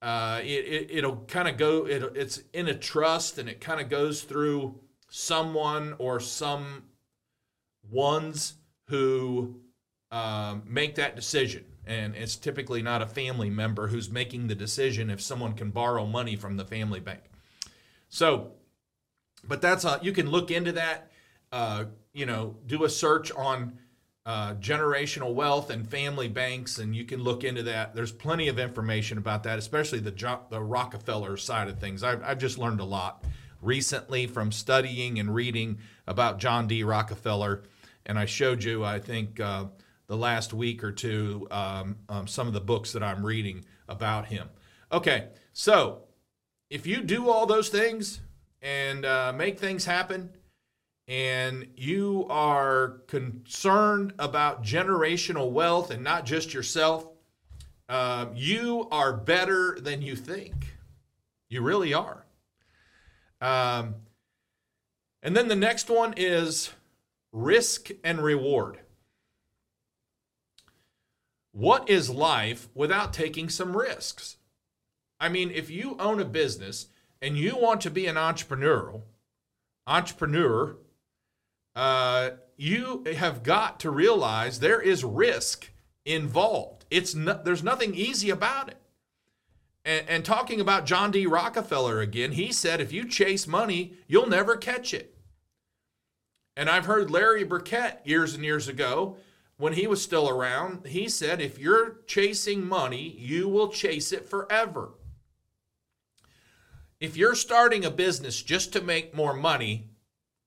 Uh, 0.00 0.40
it, 0.44 0.90
it, 0.90 1.04
will 1.04 1.24
kind 1.26 1.48
of 1.48 1.56
go, 1.56 1.86
it, 1.86 2.12
it's 2.14 2.42
in 2.52 2.68
a 2.68 2.74
trust 2.74 3.36
and 3.38 3.48
it 3.48 3.60
kind 3.60 3.80
of 3.80 3.88
goes 3.88 4.22
through 4.22 4.78
someone 5.08 5.94
or 5.98 6.20
some 6.20 6.84
ones 7.90 8.54
who 8.88 9.56
um, 10.10 10.62
make 10.66 10.94
that 10.94 11.16
decision. 11.16 11.64
And 11.86 12.14
it's 12.14 12.36
typically 12.36 12.82
not 12.82 13.02
a 13.02 13.06
family 13.06 13.50
member 13.50 13.88
who's 13.88 14.10
making 14.10 14.46
the 14.46 14.54
decision 14.54 15.10
if 15.10 15.20
someone 15.20 15.54
can 15.54 15.70
borrow 15.70 16.06
money 16.06 16.36
from 16.36 16.56
the 16.58 16.64
family 16.64 17.00
bank. 17.00 17.22
So, 18.08 18.52
but 19.42 19.62
that's 19.62 19.84
a, 19.84 19.98
you 20.02 20.12
can 20.12 20.30
look 20.30 20.50
into 20.50 20.72
that. 20.72 21.10
Uh, 21.50 21.84
you 22.18 22.26
know, 22.26 22.56
do 22.66 22.82
a 22.82 22.90
search 22.90 23.30
on 23.32 23.78
uh, 24.26 24.54
generational 24.54 25.32
wealth 25.32 25.70
and 25.70 25.88
family 25.88 26.26
banks, 26.28 26.78
and 26.78 26.94
you 26.94 27.04
can 27.04 27.22
look 27.22 27.44
into 27.44 27.62
that. 27.62 27.94
There's 27.94 28.10
plenty 28.10 28.48
of 28.48 28.58
information 28.58 29.18
about 29.18 29.44
that, 29.44 29.58
especially 29.58 30.00
the 30.00 30.38
the 30.50 30.60
Rockefeller 30.60 31.36
side 31.36 31.68
of 31.68 31.78
things. 31.78 32.02
I've, 32.02 32.22
I've 32.24 32.38
just 32.38 32.58
learned 32.58 32.80
a 32.80 32.84
lot 32.84 33.24
recently 33.62 34.26
from 34.26 34.50
studying 34.50 35.20
and 35.20 35.32
reading 35.32 35.78
about 36.08 36.38
John 36.38 36.66
D. 36.66 36.82
Rockefeller, 36.82 37.62
and 38.04 38.18
I 38.18 38.26
showed 38.26 38.64
you, 38.64 38.84
I 38.84 38.98
think, 38.98 39.38
uh, 39.38 39.66
the 40.08 40.16
last 40.16 40.52
week 40.52 40.82
or 40.82 40.90
two, 40.90 41.46
um, 41.52 41.96
um, 42.08 42.26
some 42.26 42.48
of 42.48 42.52
the 42.52 42.60
books 42.60 42.92
that 42.92 43.02
I'm 43.02 43.24
reading 43.24 43.64
about 43.88 44.26
him. 44.26 44.48
Okay, 44.90 45.28
so 45.52 46.02
if 46.68 46.84
you 46.84 47.00
do 47.00 47.30
all 47.30 47.46
those 47.46 47.68
things 47.68 48.20
and 48.60 49.04
uh, 49.04 49.32
make 49.32 49.58
things 49.58 49.84
happen, 49.84 50.30
and 51.08 51.66
you 51.74 52.26
are 52.28 53.00
concerned 53.06 54.12
about 54.18 54.62
generational 54.62 55.50
wealth 55.50 55.90
and 55.90 56.04
not 56.04 56.26
just 56.26 56.52
yourself, 56.52 57.08
uh, 57.88 58.26
you 58.34 58.86
are 58.90 59.14
better 59.14 59.78
than 59.80 60.02
you 60.02 60.14
think. 60.14 60.76
You 61.48 61.62
really 61.62 61.94
are. 61.94 62.26
Um, 63.40 63.94
and 65.22 65.34
then 65.34 65.48
the 65.48 65.56
next 65.56 65.88
one 65.88 66.12
is 66.18 66.70
risk 67.32 67.88
and 68.04 68.22
reward. 68.22 68.80
What 71.52 71.88
is 71.88 72.10
life 72.10 72.68
without 72.74 73.14
taking 73.14 73.48
some 73.48 73.74
risks? 73.74 74.36
I 75.18 75.30
mean, 75.30 75.50
if 75.50 75.70
you 75.70 75.96
own 75.98 76.20
a 76.20 76.24
business 76.26 76.88
and 77.22 77.38
you 77.38 77.56
want 77.56 77.80
to 77.80 77.90
be 77.90 78.06
an 78.06 78.16
entrepreneurial 78.16 79.02
entrepreneur, 79.86 80.76
uh, 81.78 82.30
you 82.56 83.04
have 83.16 83.44
got 83.44 83.78
to 83.80 83.90
realize 83.90 84.58
there 84.58 84.80
is 84.80 85.04
risk 85.04 85.70
involved. 86.04 86.84
It's 86.90 87.14
no, 87.14 87.40
there's 87.44 87.62
nothing 87.62 87.94
easy 87.94 88.30
about 88.30 88.68
it. 88.68 88.78
And, 89.84 90.08
and 90.08 90.24
talking 90.24 90.60
about 90.60 90.86
John 90.86 91.12
D. 91.12 91.24
Rockefeller 91.24 92.00
again, 92.00 92.32
he 92.32 92.50
said, 92.50 92.80
if 92.80 92.92
you 92.92 93.06
chase 93.06 93.46
money, 93.46 93.92
you'll 94.08 94.28
never 94.28 94.56
catch 94.56 94.92
it. 94.92 95.16
And 96.56 96.68
I've 96.68 96.86
heard 96.86 97.12
Larry 97.12 97.44
Burkett 97.44 98.00
years 98.04 98.34
and 98.34 98.44
years 98.44 98.66
ago, 98.66 99.16
when 99.56 99.74
he 99.74 99.86
was 99.86 100.02
still 100.02 100.28
around, 100.28 100.84
he 100.84 101.08
said, 101.08 101.40
if 101.40 101.60
you're 101.60 101.98
chasing 102.08 102.66
money, 102.66 103.16
you 103.18 103.48
will 103.48 103.68
chase 103.68 104.10
it 104.10 104.28
forever. 104.28 104.94
If 106.98 107.16
you're 107.16 107.36
starting 107.36 107.84
a 107.84 107.90
business 107.90 108.42
just 108.42 108.72
to 108.72 108.80
make 108.80 109.14
more 109.14 109.34
money, 109.34 109.90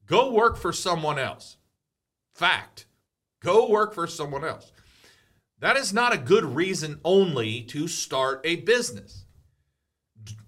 Go 0.05 0.31
work 0.31 0.57
for 0.57 0.73
someone 0.73 1.19
else. 1.19 1.57
Fact. 2.33 2.85
Go 3.41 3.69
work 3.69 3.93
for 3.93 4.07
someone 4.07 4.43
else. 4.43 4.71
That 5.59 5.77
is 5.77 5.93
not 5.93 6.13
a 6.13 6.17
good 6.17 6.43
reason 6.43 6.99
only 7.03 7.61
to 7.63 7.87
start 7.87 8.41
a 8.43 8.57
business. 8.57 9.25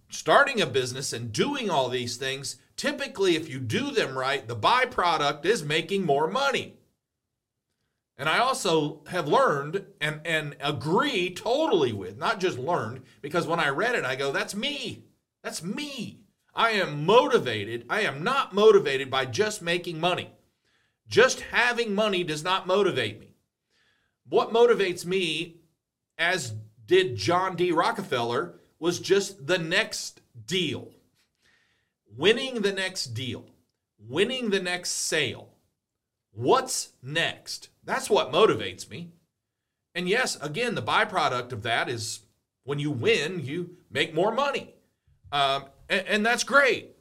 Starting 0.10 0.62
a 0.62 0.66
business 0.66 1.14
and 1.14 1.32
doing 1.32 1.70
all 1.70 1.90
these 1.90 2.18
things, 2.18 2.58
typically, 2.76 3.36
if 3.36 3.50
you 3.50 3.60
do 3.60 3.92
them 3.92 4.18
right, 4.18 4.48
the 4.48 4.56
byproduct 4.56 5.46
is 5.46 5.64
making 5.64 6.06
more 6.06 6.28
money. 6.28 6.76
And 8.18 8.30
I 8.30 8.40
also 8.40 9.02
have 9.08 9.28
learned 9.28 9.86
and, 10.00 10.22
and 10.26 10.56
agree 10.60 11.34
totally 11.34 11.94
with, 11.94 12.18
not 12.18 12.40
just 12.40 12.60
learned, 12.60 13.02
because 13.22 13.48
when 13.48 13.60
I 13.60 13.70
read 13.70 13.96
it, 13.96 14.06
I 14.06 14.16
go, 14.16 14.32
that's 14.32 14.56
me. 14.56 15.06
That's 15.44 15.64
me. 15.64 16.23
I 16.56 16.72
am 16.72 17.06
motivated. 17.06 17.86
I 17.90 18.02
am 18.02 18.24
not 18.24 18.54
motivated 18.54 19.10
by 19.10 19.26
just 19.26 19.62
making 19.62 20.00
money. 20.00 20.32
Just 21.08 21.42
having 21.42 21.94
money 21.96 22.24
does 22.24 22.44
not 22.44 22.68
motivate 22.68 23.20
me. 23.20 23.36
What 24.28 24.52
motivates 24.52 25.06
me, 25.06 25.58
as 26.18 26.54
did 26.86 27.16
John 27.16 27.56
D. 27.56 27.72
Rockefeller, 27.72 28.56
was 28.80 29.00
just 29.00 29.48
the 29.48 29.58
next 29.58 30.22
deal. 30.46 30.92
Winning 32.16 32.62
the 32.62 32.72
next 32.72 33.08
deal, 33.08 33.46
winning 33.98 34.50
the 34.50 34.62
next 34.62 34.92
sale. 34.92 35.50
What's 36.32 36.94
next? 37.02 37.70
That's 37.84 38.10
what 38.10 38.32
motivates 38.32 38.90
me. 38.90 39.12
And 39.96 40.08
yes, 40.10 40.38
again, 40.42 40.76
the 40.76 40.82
byproduct 40.82 41.52
of 41.52 41.64
that 41.64 41.90
is 41.90 42.22
when 42.64 42.80
you 42.80 42.92
win, 42.92 43.40
you 43.44 43.78
make 43.92 44.14
more 44.14 44.32
money. 44.32 44.74
Um, 45.32 45.66
and, 45.90 46.08
and 46.08 46.25
that's 46.25 46.44
great. 46.44 46.92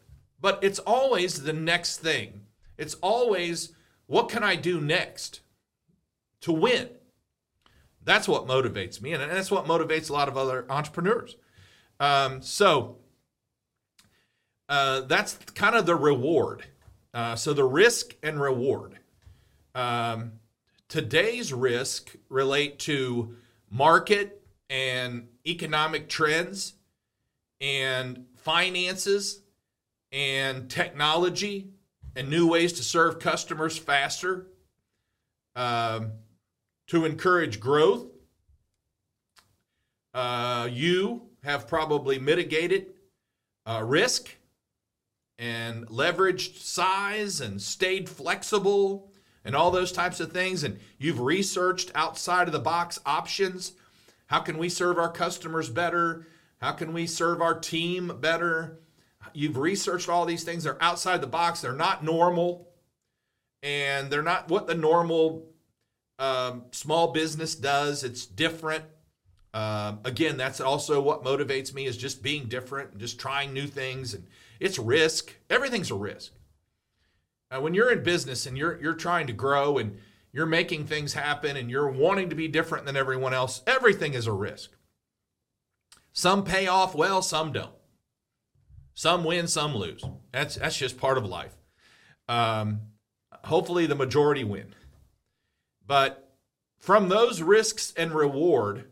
But 0.41 0.59
it's 0.63 0.79
always 0.81 1.43
the 1.43 1.53
next 1.53 1.99
thing. 1.99 2.43
It's 2.77 2.95
always 2.95 3.73
what 4.07 4.29
can 4.29 4.43
I 4.43 4.57
do 4.57 4.81
next 4.81 5.41
to 6.43 6.53
win? 6.53 6.89
That's 8.05 8.27
what 8.27 8.47
motivates 8.47 9.01
me, 9.01 9.13
and 9.13 9.23
that's 9.31 9.51
what 9.51 9.67
motivates 9.67 10.11
a 10.11 10.13
lot 10.13 10.29
of 10.29 10.37
other 10.37 10.67
entrepreneurs. 10.69 11.37
Um, 12.01 12.43
so 12.43 12.97
uh, 14.69 15.03
that's 15.03 15.35
kind 15.55 15.77
of 15.77 15.87
the 15.87 15.95
reward. 15.95 16.65
Uh, 17.15 17.37
so 17.37 17.53
the 17.53 17.65
risk 17.65 18.17
and 18.23 18.41
reward. 18.41 18.99
Um, 19.75 20.33
today's 20.89 21.53
risk 21.53 22.17
relate 22.29 22.79
to 22.81 23.37
market 23.71 24.43
and 24.69 25.29
economic 25.47 26.09
trends 26.09 26.75
and 27.61 28.27
finances 28.43 29.41
and 30.11 30.71
technology 30.71 31.71
and 32.15 32.29
new 32.29 32.47
ways 32.47 32.73
to 32.75 32.83
serve 32.83 33.19
customers 33.19 33.79
faster, 33.79 34.47
um, 35.57 36.13
to 36.89 37.05
encourage 37.05 37.59
growth. 37.59 38.07
Uh, 40.13 40.69
you 40.71 41.23
have 41.43 41.67
probably 41.67 42.19
mitigated 42.19 42.87
uh, 43.65 43.83
risk 43.83 44.37
and 45.39 45.87
leveraged 45.89 46.57
size 46.57 47.41
and 47.41 47.61
stayed 47.61 48.09
flexible 48.09 49.11
and 49.45 49.57
all 49.57 49.71
those 49.71 49.91
types 49.91 50.21
of 50.21 50.31
things. 50.31 50.63
And 50.63 50.79
you've 50.99 51.21
researched 51.21 51.91
outside 51.95 52.47
of 52.47 52.53
the 52.53 52.61
box 52.61 53.01
options. 53.07 53.73
How 54.27 54.41
can 54.41 54.59
we 54.59 54.69
serve 54.69 54.99
our 54.99 55.11
customers 55.11 55.69
better? 55.69 56.27
How 56.63 56.71
can 56.71 56.93
we 56.93 57.09
serve 57.09 57.43
our 57.43 57.59
team 57.59 58.19
better? 58.21 58.79
You've 59.35 59.57
researched 59.57 60.09
all 60.09 60.25
these 60.25 60.45
things. 60.45 60.63
They're 60.63 60.81
outside 60.81 61.21
the 61.21 61.27
box. 61.27 61.61
They're 61.61 61.73
not 61.73 62.05
normal, 62.05 62.69
and 63.65 64.11
they're 64.11 64.23
not 64.23 64.49
what 64.49 64.69
the 64.69 64.75
normal 64.77 65.49
um, 66.21 66.67
small 66.71 67.13
business 67.13 67.57
does. 67.57 68.05
It's 68.05 68.25
different. 68.25 68.85
Um, 69.53 69.99
again, 70.05 70.37
that's 70.37 70.61
also 70.61 71.03
what 71.03 71.25
motivates 71.25 71.75
me 71.75 71.87
is 71.87 71.97
just 71.97 72.23
being 72.23 72.45
different, 72.45 72.93
and 72.93 73.01
just 73.01 73.19
trying 73.19 73.53
new 73.53 73.67
things, 73.67 74.15
and 74.15 74.25
it's 74.61 74.79
risk. 74.79 75.35
Everything's 75.51 75.91
a 75.91 75.97
risk. 75.97 76.33
When 77.59 77.75
you're 77.75 77.91
in 77.91 78.03
business 78.03 78.47
and 78.47 78.57
you're 78.57 78.81
you're 78.81 78.95
trying 78.95 79.27
to 79.27 79.35
grow 79.35 79.77
and 79.79 79.99
you're 80.33 80.47
making 80.47 80.87
things 80.87 81.13
happen 81.13 81.57
and 81.59 81.71
you're 81.71 81.91
wanting 81.91 82.31
to 82.31 82.37
be 82.37 82.49
different 82.49 82.87
than 82.87 82.97
everyone 82.97 83.35
else, 83.35 83.63
everything 83.67 84.15
is 84.15 84.27
a 84.27 84.33
risk. 84.33 84.71
Some 86.13 86.45
pay 86.45 86.67
off 86.67 86.95
well, 86.95 87.23
some 87.23 87.53
don't. 87.53 87.75
Some 88.95 89.25
win, 89.25 89.47
some 89.49 89.75
lose. 89.75 90.05
That's 90.33 90.57
that's 90.57 90.77
just 90.77 90.99
part 90.99 91.17
of 91.17 91.25
life. 91.25 91.57
Um, 92.29 92.83
hopefully, 93.45 93.87
the 93.87 93.95
majority 93.95 94.45
win. 94.45 94.75
But 95.87 96.37
from 96.79 97.09
those 97.09 97.43
risks 97.43 97.93
and 97.97 98.13
reward 98.13 98.85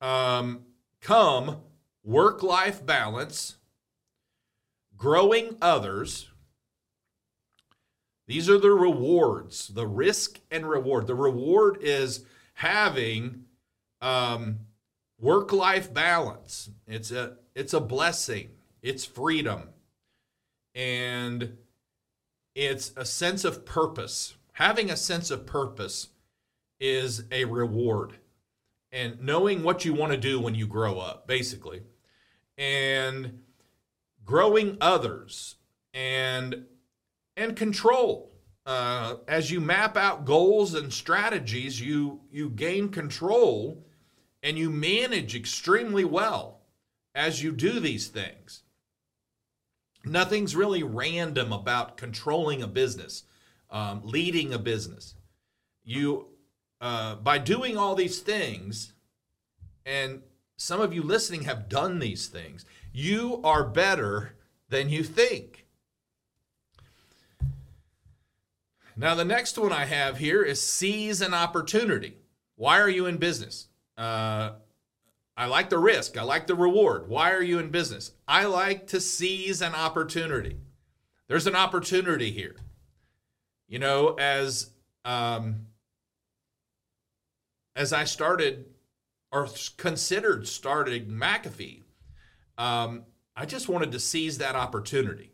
um, 0.00 0.64
come 1.00 1.58
work 2.02 2.42
life 2.42 2.84
balance, 2.84 3.56
growing 4.96 5.56
others. 5.60 6.28
These 8.26 8.48
are 8.48 8.58
the 8.58 8.70
rewards, 8.70 9.68
the 9.68 9.86
risk 9.86 10.40
and 10.50 10.68
reward. 10.68 11.06
The 11.06 11.16
reward 11.16 11.78
is 11.80 12.24
having 12.54 13.44
um, 14.00 14.60
work 15.20 15.52
life 15.52 15.92
balance. 15.92 16.70
It's 16.86 17.10
a 17.10 17.36
it's 17.54 17.74
a 17.74 17.80
blessing. 17.80 18.50
It's 18.82 19.04
freedom. 19.04 19.70
And 20.74 21.58
it's 22.54 22.92
a 22.96 23.04
sense 23.04 23.44
of 23.44 23.64
purpose. 23.64 24.36
Having 24.52 24.90
a 24.90 24.96
sense 24.96 25.30
of 25.30 25.46
purpose 25.46 26.08
is 26.78 27.24
a 27.30 27.44
reward. 27.44 28.18
And 28.92 29.20
knowing 29.20 29.62
what 29.62 29.84
you 29.84 29.94
want 29.94 30.12
to 30.12 30.18
do 30.18 30.40
when 30.40 30.54
you 30.54 30.66
grow 30.66 30.98
up, 30.98 31.26
basically. 31.26 31.82
And 32.58 33.40
growing 34.24 34.76
others 34.80 35.56
and 35.92 36.66
and 37.36 37.56
control. 37.56 38.28
Uh, 38.66 39.16
as 39.26 39.50
you 39.50 39.60
map 39.60 39.96
out 39.96 40.24
goals 40.24 40.74
and 40.74 40.92
strategies, 40.92 41.80
you 41.80 42.20
you 42.30 42.50
gain 42.50 42.88
control 42.88 43.84
and 44.42 44.58
you 44.58 44.70
manage 44.70 45.34
extremely 45.34 46.04
well 46.04 46.60
as 47.14 47.42
you 47.42 47.52
do 47.52 47.80
these 47.80 48.08
things. 48.08 48.62
Nothing's 50.04 50.56
really 50.56 50.82
random 50.82 51.52
about 51.52 51.96
controlling 51.96 52.62
a 52.62 52.66
business, 52.66 53.24
um, 53.70 54.00
leading 54.02 54.54
a 54.54 54.58
business. 54.58 55.14
You, 55.84 56.28
uh, 56.80 57.16
by 57.16 57.38
doing 57.38 57.76
all 57.76 57.94
these 57.94 58.20
things, 58.20 58.94
and 59.84 60.22
some 60.56 60.80
of 60.80 60.94
you 60.94 61.02
listening 61.02 61.42
have 61.42 61.68
done 61.68 61.98
these 61.98 62.28
things, 62.28 62.64
you 62.92 63.40
are 63.44 63.64
better 63.64 64.36
than 64.68 64.88
you 64.88 65.04
think. 65.04 65.66
Now, 68.96 69.14
the 69.14 69.24
next 69.24 69.56
one 69.56 69.72
I 69.72 69.86
have 69.86 70.18
here 70.18 70.42
is 70.42 70.60
seize 70.60 71.20
an 71.20 71.32
opportunity. 71.32 72.16
Why 72.56 72.78
are 72.78 72.88
you 72.88 73.06
in 73.06 73.16
business? 73.16 73.68
Uh, 74.00 74.54
I 75.36 75.46
like 75.46 75.68
the 75.68 75.78
risk. 75.78 76.16
I 76.16 76.22
like 76.22 76.46
the 76.46 76.54
reward. 76.54 77.08
Why 77.08 77.32
are 77.32 77.42
you 77.42 77.58
in 77.58 77.68
business? 77.68 78.12
I 78.26 78.46
like 78.46 78.86
to 78.88 79.00
seize 79.00 79.60
an 79.60 79.74
opportunity. 79.74 80.56
There's 81.28 81.46
an 81.46 81.54
opportunity 81.54 82.30
here. 82.30 82.56
You 83.68 83.78
know, 83.78 84.16
as 84.18 84.70
um, 85.04 85.66
as 87.76 87.92
I 87.92 88.04
started 88.04 88.64
or 89.30 89.48
considered 89.76 90.48
starting 90.48 91.06
McAfee, 91.06 91.82
um, 92.56 93.04
I 93.36 93.44
just 93.44 93.68
wanted 93.68 93.92
to 93.92 94.00
seize 94.00 94.38
that 94.38 94.56
opportunity, 94.56 95.32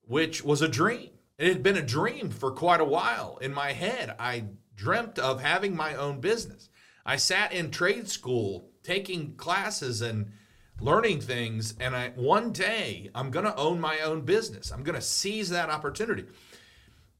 which 0.00 0.42
was 0.42 0.62
a 0.62 0.68
dream. 0.68 1.10
It 1.38 1.48
had 1.48 1.62
been 1.62 1.76
a 1.76 1.82
dream 1.82 2.30
for 2.30 2.50
quite 2.52 2.80
a 2.80 2.86
while 2.86 3.38
in 3.42 3.52
my 3.52 3.72
head. 3.72 4.14
I 4.18 4.44
dreamt 4.74 5.18
of 5.18 5.42
having 5.42 5.76
my 5.76 5.94
own 5.94 6.20
business. 6.20 6.70
I 7.04 7.16
sat 7.16 7.52
in 7.52 7.70
trade 7.70 8.08
school 8.08 8.70
taking 8.82 9.34
classes 9.36 10.02
and 10.02 10.32
learning 10.80 11.20
things 11.20 11.74
and 11.78 11.94
I 11.94 12.10
one 12.10 12.52
day 12.52 13.10
I'm 13.14 13.30
going 13.30 13.44
to 13.44 13.56
own 13.56 13.80
my 13.80 14.00
own 14.00 14.22
business. 14.22 14.70
I'm 14.70 14.82
going 14.82 14.98
to 14.98 15.04
seize 15.04 15.50
that 15.50 15.70
opportunity. 15.70 16.24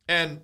And 0.08 0.40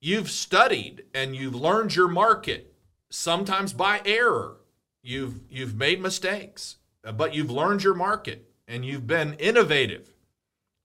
you've 0.00 0.30
studied 0.30 1.04
and 1.14 1.34
you've 1.34 1.54
learned 1.54 1.94
your 1.94 2.08
market 2.08 2.74
sometimes 3.10 3.72
by 3.72 4.02
error. 4.04 4.56
You've 5.02 5.40
you've 5.50 5.74
made 5.74 6.00
mistakes, 6.00 6.76
but 7.02 7.34
you've 7.34 7.50
learned 7.50 7.82
your 7.82 7.94
market 7.94 8.50
and 8.66 8.84
you've 8.84 9.06
been 9.06 9.34
innovative 9.34 10.14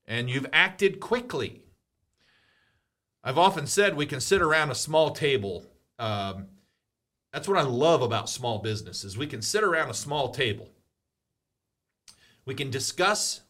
and 0.05 0.29
you've 0.29 0.47
acted 0.51 0.99
quickly. 0.99 1.63
I've 3.23 3.37
often 3.37 3.67
said 3.67 3.95
we 3.95 4.05
can 4.05 4.21
sit 4.21 4.41
around 4.41 4.71
a 4.71 4.75
small 4.75 5.11
table 5.11 5.65
um, 5.97 6.47
that's 7.31 7.47
what 7.47 7.57
I 7.57 7.61
love 7.61 8.01
about 8.01 8.29
small 8.29 8.59
businesses. 8.59 9.17
We 9.17 9.27
can 9.27 9.41
sit 9.41 9.63
around 9.63 9.89
a 9.89 9.93
small 9.93 10.29
table. 10.29 10.69
We 12.45 12.55
can 12.55 12.71
discuss. 12.71 13.41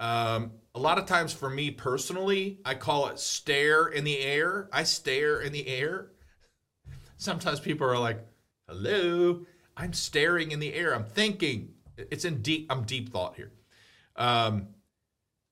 Um, 0.00 0.52
a 0.74 0.78
lot 0.78 0.98
of 0.98 1.06
times, 1.06 1.32
for 1.32 1.50
me 1.50 1.70
personally, 1.70 2.60
I 2.64 2.74
call 2.74 3.08
it 3.08 3.18
stare 3.18 3.86
in 3.86 4.04
the 4.04 4.18
air. 4.20 4.68
I 4.72 4.84
stare 4.84 5.40
in 5.40 5.52
the 5.52 5.66
air. 5.66 6.10
Sometimes 7.16 7.60
people 7.60 7.86
are 7.86 7.98
like, 7.98 8.24
"Hello, 8.68 9.44
I'm 9.76 9.92
staring 9.92 10.50
in 10.50 10.60
the 10.60 10.74
air. 10.74 10.94
I'm 10.94 11.04
thinking." 11.04 11.74
It's 11.96 12.24
in 12.24 12.42
deep. 12.42 12.66
I'm 12.70 12.84
deep 12.84 13.10
thought 13.10 13.34
here, 13.34 13.50
um, 14.14 14.68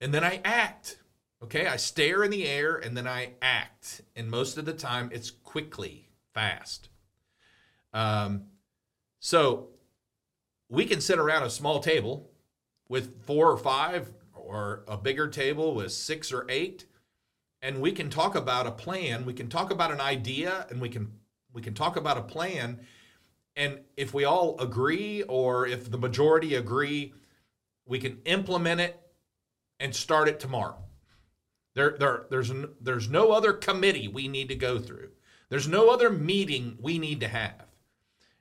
and 0.00 0.14
then 0.14 0.22
I 0.22 0.40
act. 0.44 0.98
Okay, 1.42 1.66
I 1.66 1.76
stare 1.76 2.24
in 2.24 2.30
the 2.30 2.46
air 2.46 2.76
and 2.76 2.96
then 2.96 3.06
I 3.06 3.34
act, 3.42 4.00
and 4.14 4.30
most 4.30 4.56
of 4.56 4.64
the 4.64 4.72
time 4.72 5.10
it's 5.12 5.30
quickly, 5.30 6.08
fast. 6.32 6.88
Um, 7.96 8.42
so 9.20 9.68
we 10.68 10.84
can 10.84 11.00
sit 11.00 11.18
around 11.18 11.44
a 11.44 11.50
small 11.50 11.80
table 11.80 12.30
with 12.90 13.24
four 13.24 13.50
or 13.50 13.56
five, 13.56 14.12
or 14.34 14.84
a 14.86 14.98
bigger 14.98 15.28
table 15.28 15.74
with 15.74 15.92
six 15.92 16.30
or 16.30 16.44
eight, 16.50 16.84
and 17.62 17.80
we 17.80 17.92
can 17.92 18.10
talk 18.10 18.34
about 18.34 18.66
a 18.66 18.70
plan. 18.70 19.24
We 19.24 19.32
can 19.32 19.48
talk 19.48 19.70
about 19.70 19.92
an 19.92 20.00
idea, 20.00 20.66
and 20.68 20.78
we 20.78 20.90
can 20.90 21.10
we 21.54 21.62
can 21.62 21.72
talk 21.72 21.96
about 21.96 22.18
a 22.18 22.22
plan. 22.22 22.80
And 23.56 23.80
if 23.96 24.12
we 24.12 24.24
all 24.24 24.60
agree, 24.60 25.22
or 25.22 25.66
if 25.66 25.90
the 25.90 25.96
majority 25.96 26.54
agree, 26.54 27.14
we 27.86 27.98
can 27.98 28.18
implement 28.26 28.82
it 28.82 29.00
and 29.80 29.96
start 29.96 30.28
it 30.28 30.38
tomorrow. 30.38 30.76
There, 31.74 31.96
there, 31.98 32.26
there's, 32.28 32.52
there's 32.78 33.08
no 33.08 33.32
other 33.32 33.54
committee 33.54 34.08
we 34.08 34.28
need 34.28 34.48
to 34.48 34.54
go 34.54 34.78
through. 34.78 35.12
There's 35.48 35.68
no 35.68 35.88
other 35.88 36.10
meeting 36.10 36.76
we 36.78 36.98
need 36.98 37.20
to 37.20 37.28
have 37.28 37.65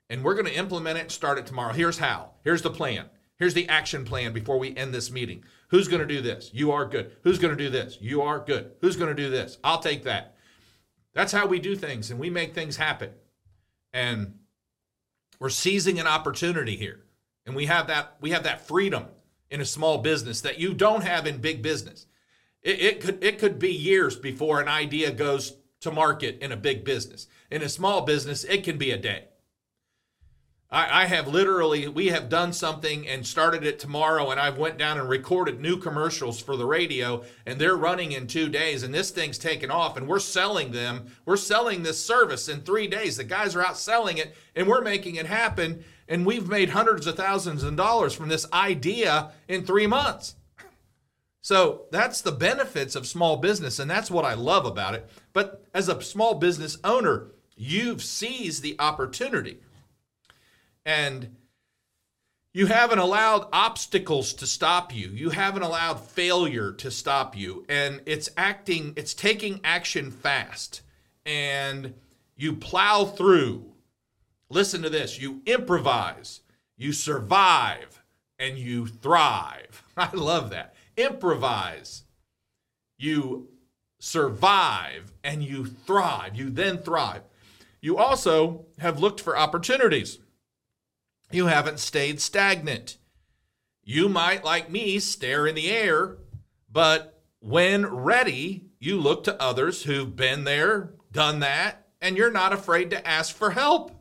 and 0.08 0.22
we're 0.22 0.34
going 0.34 0.46
to 0.46 0.56
implement 0.56 0.98
it 0.98 1.10
start 1.10 1.38
it 1.38 1.46
tomorrow. 1.46 1.72
Here's 1.72 1.98
how. 1.98 2.30
Here's 2.44 2.62
the 2.62 2.70
plan. 2.70 3.06
Here's 3.38 3.54
the 3.54 3.68
action 3.68 4.04
plan 4.04 4.32
before 4.32 4.58
we 4.58 4.74
end 4.76 4.94
this 4.94 5.10
meeting. 5.10 5.44
Who's 5.68 5.88
going 5.88 6.00
to 6.00 6.06
do 6.06 6.22
this? 6.22 6.50
You 6.54 6.72
are 6.72 6.86
good. 6.86 7.12
Who's 7.22 7.38
going 7.38 7.56
to 7.56 7.62
do 7.62 7.70
this? 7.70 7.98
You 8.00 8.22
are 8.22 8.38
good. 8.38 8.72
Who's 8.80 8.96
going 8.96 9.14
to 9.14 9.22
do 9.22 9.30
this? 9.30 9.58
I'll 9.62 9.80
take 9.80 10.04
that. 10.04 10.36
That's 11.12 11.32
how 11.32 11.46
we 11.46 11.58
do 11.58 11.76
things 11.76 12.10
and 12.10 12.20
we 12.20 12.30
make 12.30 12.54
things 12.54 12.76
happen. 12.76 13.10
And 13.92 14.34
we're 15.38 15.50
seizing 15.50 15.98
an 15.98 16.06
opportunity 16.06 16.76
here. 16.76 17.04
And 17.44 17.54
we 17.54 17.66
have 17.66 17.86
that 17.88 18.16
we 18.20 18.30
have 18.30 18.42
that 18.44 18.66
freedom 18.66 19.06
in 19.50 19.60
a 19.60 19.66
small 19.66 19.98
business 19.98 20.40
that 20.40 20.58
you 20.58 20.74
don't 20.74 21.04
have 21.04 21.26
in 21.26 21.38
big 21.38 21.62
business. 21.62 22.06
It, 22.62 22.80
it 22.80 23.00
could 23.00 23.22
it 23.22 23.38
could 23.38 23.58
be 23.58 23.72
years 23.72 24.16
before 24.16 24.60
an 24.60 24.68
idea 24.68 25.10
goes 25.12 25.56
to 25.80 25.90
market 25.90 26.38
in 26.40 26.52
a 26.52 26.56
big 26.56 26.84
business. 26.84 27.28
In 27.50 27.62
a 27.62 27.68
small 27.68 28.02
business, 28.02 28.44
it 28.44 28.64
can 28.64 28.78
be 28.78 28.90
a 28.90 28.98
day. 28.98 29.28
I, 30.70 31.02
I 31.02 31.06
have 31.06 31.28
literally, 31.28 31.86
we 31.86 32.08
have 32.08 32.28
done 32.28 32.52
something 32.52 33.06
and 33.06 33.24
started 33.24 33.64
it 33.64 33.78
tomorrow, 33.78 34.30
and 34.30 34.40
I've 34.40 34.58
went 34.58 34.78
down 34.78 34.98
and 34.98 35.08
recorded 35.08 35.60
new 35.60 35.76
commercials 35.76 36.40
for 36.40 36.56
the 36.56 36.66
radio, 36.66 37.22
and 37.46 37.60
they're 37.60 37.76
running 37.76 38.12
in 38.12 38.26
two 38.26 38.48
days, 38.48 38.82
and 38.82 38.92
this 38.92 39.10
thing's 39.10 39.38
taken 39.38 39.70
off, 39.70 39.96
and 39.96 40.08
we're 40.08 40.18
selling 40.18 40.72
them. 40.72 41.06
We're 41.24 41.36
selling 41.36 41.82
this 41.82 42.04
service 42.04 42.48
in 42.48 42.62
three 42.62 42.88
days. 42.88 43.16
The 43.16 43.24
guys 43.24 43.54
are 43.54 43.64
out 43.64 43.78
selling 43.78 44.18
it, 44.18 44.34
and 44.56 44.66
we're 44.66 44.82
making 44.82 45.14
it 45.14 45.26
happen, 45.26 45.84
and 46.08 46.26
we've 46.26 46.48
made 46.48 46.70
hundreds 46.70 47.06
of 47.06 47.16
thousands 47.16 47.62
of 47.62 47.76
dollars 47.76 48.14
from 48.14 48.28
this 48.28 48.50
idea 48.52 49.30
in 49.46 49.64
three 49.64 49.86
months. 49.86 50.34
So 51.42 51.82
that's 51.92 52.22
the 52.22 52.32
benefits 52.32 52.96
of 52.96 53.06
small 53.06 53.36
business, 53.36 53.78
and 53.78 53.88
that's 53.88 54.10
what 54.10 54.24
I 54.24 54.34
love 54.34 54.66
about 54.66 54.94
it. 54.94 55.08
But 55.32 55.64
as 55.72 55.88
a 55.88 56.02
small 56.02 56.34
business 56.34 56.76
owner, 56.82 57.28
you've 57.54 58.02
seized 58.02 58.64
the 58.64 58.74
opportunity. 58.80 59.60
And 60.86 61.36
you 62.54 62.64
haven't 62.64 63.00
allowed 63.00 63.48
obstacles 63.52 64.32
to 64.32 64.46
stop 64.46 64.94
you. 64.94 65.08
You 65.08 65.28
haven't 65.28 65.62
allowed 65.62 66.00
failure 66.00 66.72
to 66.72 66.90
stop 66.90 67.36
you. 67.36 67.66
And 67.68 68.00
it's 68.06 68.30
acting, 68.38 68.94
it's 68.96 69.12
taking 69.12 69.60
action 69.62 70.10
fast. 70.10 70.80
And 71.26 71.92
you 72.36 72.54
plow 72.54 73.04
through. 73.04 73.72
Listen 74.48 74.80
to 74.82 74.88
this 74.88 75.20
you 75.20 75.42
improvise, 75.44 76.40
you 76.78 76.92
survive, 76.92 78.02
and 78.38 78.56
you 78.56 78.86
thrive. 78.86 79.82
I 79.96 80.10
love 80.14 80.48
that 80.50 80.74
improvise, 80.96 82.04
you 82.98 83.48
survive, 83.98 85.12
and 85.22 85.42
you 85.42 85.66
thrive. 85.66 86.36
You 86.36 86.50
then 86.50 86.78
thrive. 86.78 87.22
You 87.80 87.98
also 87.98 88.66
have 88.78 88.98
looked 88.98 89.20
for 89.20 89.36
opportunities. 89.36 90.18
You 91.30 91.46
haven't 91.46 91.80
stayed 91.80 92.20
stagnant. 92.20 92.98
You 93.82 94.08
might, 94.08 94.44
like 94.44 94.70
me, 94.70 94.98
stare 94.98 95.46
in 95.46 95.54
the 95.54 95.70
air, 95.70 96.18
but 96.70 97.22
when 97.40 97.86
ready, 97.86 98.66
you 98.78 99.00
look 99.00 99.24
to 99.24 99.40
others 99.40 99.84
who've 99.84 100.14
been 100.14 100.44
there, 100.44 100.94
done 101.12 101.40
that, 101.40 101.86
and 102.00 102.16
you're 102.16 102.30
not 102.30 102.52
afraid 102.52 102.90
to 102.90 103.06
ask 103.06 103.34
for 103.34 103.50
help. 103.50 103.92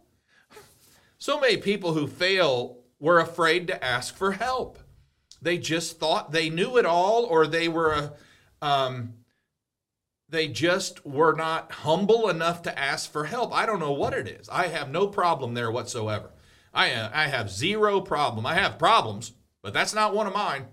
So 1.18 1.40
many 1.40 1.58
people 1.58 1.94
who 1.94 2.08
fail 2.08 2.80
were 3.00 3.20
afraid 3.20 3.68
to 3.68 3.84
ask 3.84 4.16
for 4.16 4.34
help. 4.34 4.80
They 5.42 5.58
just 5.58 6.00
thought 6.00 6.32
they 6.32 6.50
knew 6.50 6.78
it 6.78 6.86
all, 6.86 7.24
or 7.26 7.48
they 7.48 7.68
were, 7.68 8.14
um, 8.62 9.14
they 10.30 10.48
just 10.48 11.06
were 11.06 11.34
not 11.34 11.72
humble 11.72 12.30
enough 12.30 12.64
to 12.64 12.80
ask 12.80 13.12
for 13.12 13.26
help. 13.26 13.54
I 13.54 13.66
don't 13.66 13.80
know 13.80 13.92
what 13.92 14.14
it 14.14 14.28
is. 14.28 14.50
I 14.50 14.68
have 14.68 14.90
no 14.90 15.08
problem 15.08 15.54
there 15.54 15.72
whatsoever. 15.72 16.32
I, 16.76 16.92
uh, 16.92 17.10
I 17.14 17.28
have 17.28 17.50
zero 17.50 18.02
problem. 18.02 18.46
I 18.46 18.56
have 18.56 18.78
problems, 18.78 19.34
but 19.64 19.74
that's 19.74 19.96
not 19.96 20.14
one 20.14 20.28
of 20.28 20.34
mine. 20.34 20.64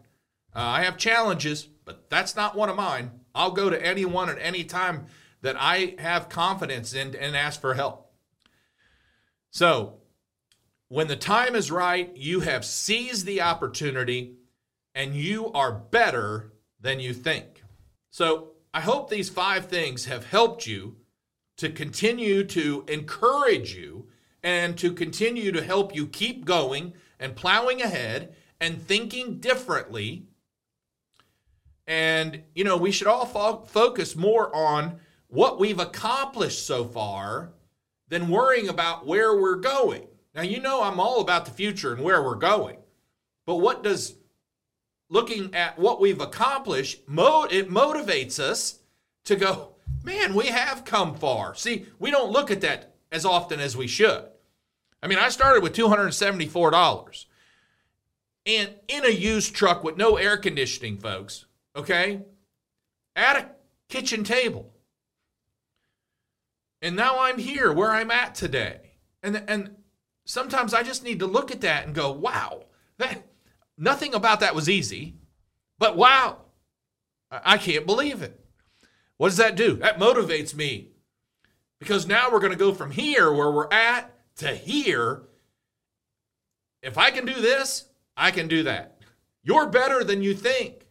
Uh, 0.55 0.61
I 0.61 0.83
have 0.83 0.99
challenges, 0.99 1.69
but 1.85 2.11
that's 2.11 2.37
not 2.37 2.57
one 2.57 2.69
of 2.69 2.77
mine. 2.77 3.13
I'll 3.35 3.53
go 3.53 3.71
to 3.71 3.87
anyone 3.87 4.29
at 4.29 4.39
any 4.39 4.65
time 4.65 5.07
that 5.41 5.57
I 5.59 5.95
have 5.99 6.29
confidence 6.29 6.93
in 6.93 7.15
and 7.15 7.37
ask 7.37 7.61
for 7.61 7.75
help. 7.75 8.13
So, 9.51 9.99
when 10.89 11.09
the 11.09 11.17
time 11.17 11.55
is 11.55 11.71
right, 11.71 12.15
you 12.15 12.41
have 12.41 12.67
seized 12.67 13.25
the 13.25 13.41
opportunity 13.41 14.35
and 14.95 15.15
you 15.15 15.51
are 15.53 15.73
better 15.73 16.53
than 16.81 17.01
you 17.01 17.15
think. 17.15 17.63
So 18.11 18.51
I 18.75 18.81
hope 18.81 19.09
these 19.09 19.31
five 19.31 19.67
things 19.67 20.05
have 20.05 20.27
helped 20.27 20.67
you 20.67 20.97
to 21.57 21.71
continue 21.71 22.45
to 22.45 22.85
encourage 22.89 23.75
you 23.75 24.09
and 24.43 24.77
to 24.79 24.93
continue 24.93 25.53
to 25.53 25.63
help 25.63 25.95
you 25.95 26.07
keep 26.07 26.45
going 26.45 26.95
and 27.19 27.37
plowing 27.37 27.81
ahead 27.81 28.35
and 28.61 28.83
thinking 28.83 29.39
differently. 29.39 30.27
And, 31.87 32.43
you 32.55 32.65
know, 32.65 32.77
we 32.77 32.93
should 32.93 33.07
all 33.07 33.27
fo- 33.27 33.65
focus 33.65 34.17
more 34.17 34.55
on 34.55 35.01
what 35.29 35.59
we've 35.59 35.79
accomplished 35.79 36.67
so 36.67 36.85
far 36.85 37.53
than 38.09 38.29
worrying 38.29 38.69
about 38.69 39.07
where 39.07 39.37
we're 39.37 39.57
going. 39.57 40.07
Now, 40.35 40.43
you 40.43 40.61
know, 40.61 40.83
I'm 40.83 41.01
all 41.01 41.21
about 41.21 41.45
the 41.45 41.51
future 41.51 41.93
and 41.93 42.03
where 42.03 42.23
we're 42.23 42.35
going. 42.37 42.79
But 43.47 43.57
what 43.57 43.83
does 43.83 44.17
looking 45.09 45.55
at 45.55 45.79
what 45.79 46.01
we've 46.01 46.21
accomplished, 46.21 47.01
it 47.07 47.71
motivates 47.71 48.39
us 48.39 48.81
to 49.25 49.37
go, 49.37 49.75
man, 50.03 50.35
we 50.35 50.47
have 50.47 50.85
come 50.85 51.15
far. 51.15 51.55
See, 51.55 51.87
we 51.99 52.11
don't 52.11 52.33
look 52.33 52.51
at 52.51 52.63
that 52.63 52.95
as 53.11 53.25
often 53.27 53.61
as 53.61 53.77
we 53.77 53.87
should. 53.87 54.25
I 55.03 55.09
mean, 55.09 55.19
I 55.19 55.29
started 55.31 55.63
with 55.63 55.75
$274 55.75 57.25
and 58.47 58.75
in 58.89 59.05
a 59.05 59.09
used 59.09 59.55
truck 59.55 59.83
with 59.83 59.97
no 59.97 60.17
air 60.17 60.37
conditioning, 60.37 60.99
folks, 60.99 61.47
okay, 61.75 62.23
at 63.17 63.37
a 63.37 63.51
kitchen 63.89 64.25
table. 64.25 64.73
And 66.81 66.97
now 66.97 67.21
I'm 67.21 67.39
here 67.39 67.73
where 67.73 67.91
I'm 67.91 68.11
at 68.11 68.35
today. 68.35 68.93
And, 69.23 69.43
and 69.49 69.77
sometimes 70.25 70.75
I 70.75 70.83
just 70.83 71.05
need 71.05 71.21
to 71.21 71.27
look 71.27 71.51
at 71.51 71.61
that 71.61 71.87
and 71.87 71.95
go, 71.95 72.11
wow, 72.11 72.65
that, 72.99 73.25
Nothing 73.79 74.15
about 74.15 74.41
that 74.41 74.55
was 74.55 74.69
easy, 74.69 75.17
but 75.79 75.97
wow, 75.97 76.43
I 77.31 77.59
can't 77.59 77.87
believe 77.87 78.23
it. 78.23 78.39
What 79.17 79.29
does 79.29 79.39
that 79.39 79.57
do? 79.57 79.77
That 79.77 79.99
motivates 79.99 80.55
me 80.55 80.91
because 81.79 82.07
now 82.07 82.31
we're 82.31 82.41
going 82.41 82.53
to 82.53 82.59
go 82.59 82.73
from 82.73 82.91
here 82.91 83.33
where 83.33 83.51
we're 83.51 83.73
at 83.73 84.12
to 84.37 84.55
hear 84.55 85.23
If 86.83 86.99
I 86.99 87.11
can 87.11 87.25
do 87.25 87.35
this, 87.41 87.87
I 88.17 88.31
can 88.33 88.49
do 88.49 88.65
that. 88.65 88.99
You're 89.43 89.69
better 89.69 90.03
than 90.05 90.23
you 90.23 90.35
think. 90.35 90.87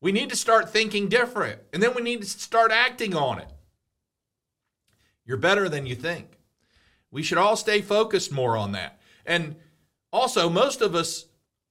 We 0.00 0.12
need 0.12 0.30
to 0.30 0.36
start 0.36 0.70
thinking 0.70 1.08
different, 1.08 1.60
and 1.72 1.82
then 1.82 1.94
we 1.94 2.02
need 2.02 2.22
to 2.22 2.28
start 2.28 2.70
acting 2.72 3.14
on 3.14 3.38
it. 3.38 3.48
You're 5.24 5.36
better 5.38 5.68
than 5.68 5.86
you 5.86 5.94
think. 5.94 6.38
We 7.10 7.22
should 7.22 7.38
all 7.38 7.56
stay 7.56 7.80
focused 7.80 8.30
more 8.30 8.56
on 8.56 8.72
that. 8.72 9.00
And 9.24 9.56
also, 10.12 10.48
most 10.48 10.82
of 10.82 10.94
us 10.94 11.26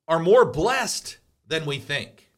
are 0.08 0.19
more 0.19 0.45
blessed 0.45 1.17
than 1.48 1.65
we 1.65 1.78
think. 1.78 2.32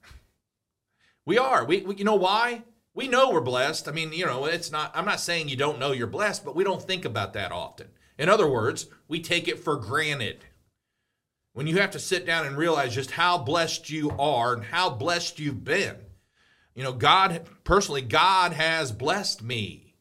We 1.25 1.37
are. 1.37 1.63
We, 1.65 1.81
we, 1.81 1.95
you 1.95 2.03
know 2.03 2.15
why? 2.15 2.63
We 2.93 3.07
know 3.07 3.31
we're 3.31 3.41
blessed. 3.41 3.87
I 3.87 3.91
mean, 3.91 4.13
you 4.13 4.25
know, 4.25 4.45
it's 4.45 4.71
not 4.71 4.91
I'm 4.95 5.05
not 5.05 5.19
saying 5.19 5.49
you 5.49 5.55
don't 5.55 5.79
know 5.79 5.91
you're 5.91 6.07
blessed, 6.07 6.43
but 6.43 6.55
we 6.55 6.63
don't 6.63 6.81
think 6.81 7.05
about 7.05 7.33
that 7.33 7.51
often. 7.51 7.87
In 8.17 8.29
other 8.29 8.47
words, 8.47 8.87
we 9.07 9.19
take 9.19 9.47
it 9.47 9.59
for 9.59 9.75
granted. 9.75 10.45
When 11.53 11.67
you 11.67 11.77
have 11.77 11.91
to 11.91 11.99
sit 11.99 12.25
down 12.25 12.45
and 12.45 12.57
realize 12.57 12.95
just 12.95 13.11
how 13.11 13.37
blessed 13.37 13.89
you 13.89 14.11
are 14.11 14.53
and 14.53 14.63
how 14.63 14.89
blessed 14.89 15.39
you've 15.39 15.63
been. 15.63 15.95
You 16.75 16.83
know, 16.83 16.93
God 16.93 17.47
personally 17.63 18.03
God 18.03 18.53
has 18.53 18.91
blessed 18.91 19.41
me. 19.41 19.95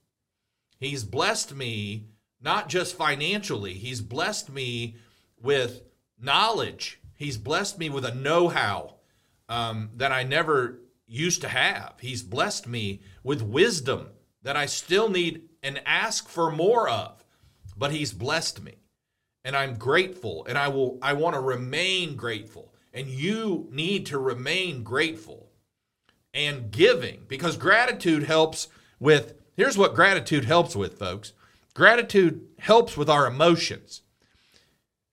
He's 0.78 1.04
blessed 1.04 1.54
me 1.54 2.08
not 2.40 2.68
just 2.68 2.96
financially, 2.96 3.72
he's 3.72 4.02
blessed 4.02 4.50
me 4.50 4.96
with 5.40 5.82
knowledge 6.20 7.00
He's 7.16 7.38
blessed 7.38 7.78
me 7.78 7.88
with 7.90 8.04
a 8.04 8.14
know 8.14 8.48
how 8.48 8.96
um, 9.48 9.90
that 9.96 10.12
I 10.12 10.22
never 10.22 10.80
used 11.06 11.40
to 11.42 11.48
have. 11.48 11.94
He's 12.00 12.22
blessed 12.22 12.66
me 12.66 13.00
with 13.22 13.42
wisdom 13.42 14.08
that 14.42 14.56
I 14.56 14.66
still 14.66 15.08
need 15.08 15.48
and 15.62 15.80
ask 15.86 16.28
for 16.28 16.50
more 16.50 16.88
of. 16.88 17.24
But 17.76 17.92
He's 17.92 18.12
blessed 18.12 18.62
me. 18.62 18.76
And 19.44 19.56
I'm 19.56 19.76
grateful 19.76 20.44
and 20.48 20.58
I 20.58 20.68
will 20.68 20.98
I 21.00 21.12
want 21.12 21.34
to 21.34 21.40
remain 21.40 22.16
grateful. 22.16 22.74
And 22.92 23.06
you 23.06 23.68
need 23.70 24.06
to 24.06 24.18
remain 24.18 24.82
grateful 24.82 25.50
and 26.34 26.70
giving 26.70 27.24
because 27.28 27.56
gratitude 27.56 28.24
helps 28.24 28.68
with 28.98 29.34
here's 29.56 29.78
what 29.78 29.94
gratitude 29.94 30.44
helps 30.44 30.74
with, 30.74 30.98
folks. 30.98 31.32
Gratitude 31.74 32.46
helps 32.58 32.96
with 32.96 33.08
our 33.08 33.26
emotions. 33.26 34.02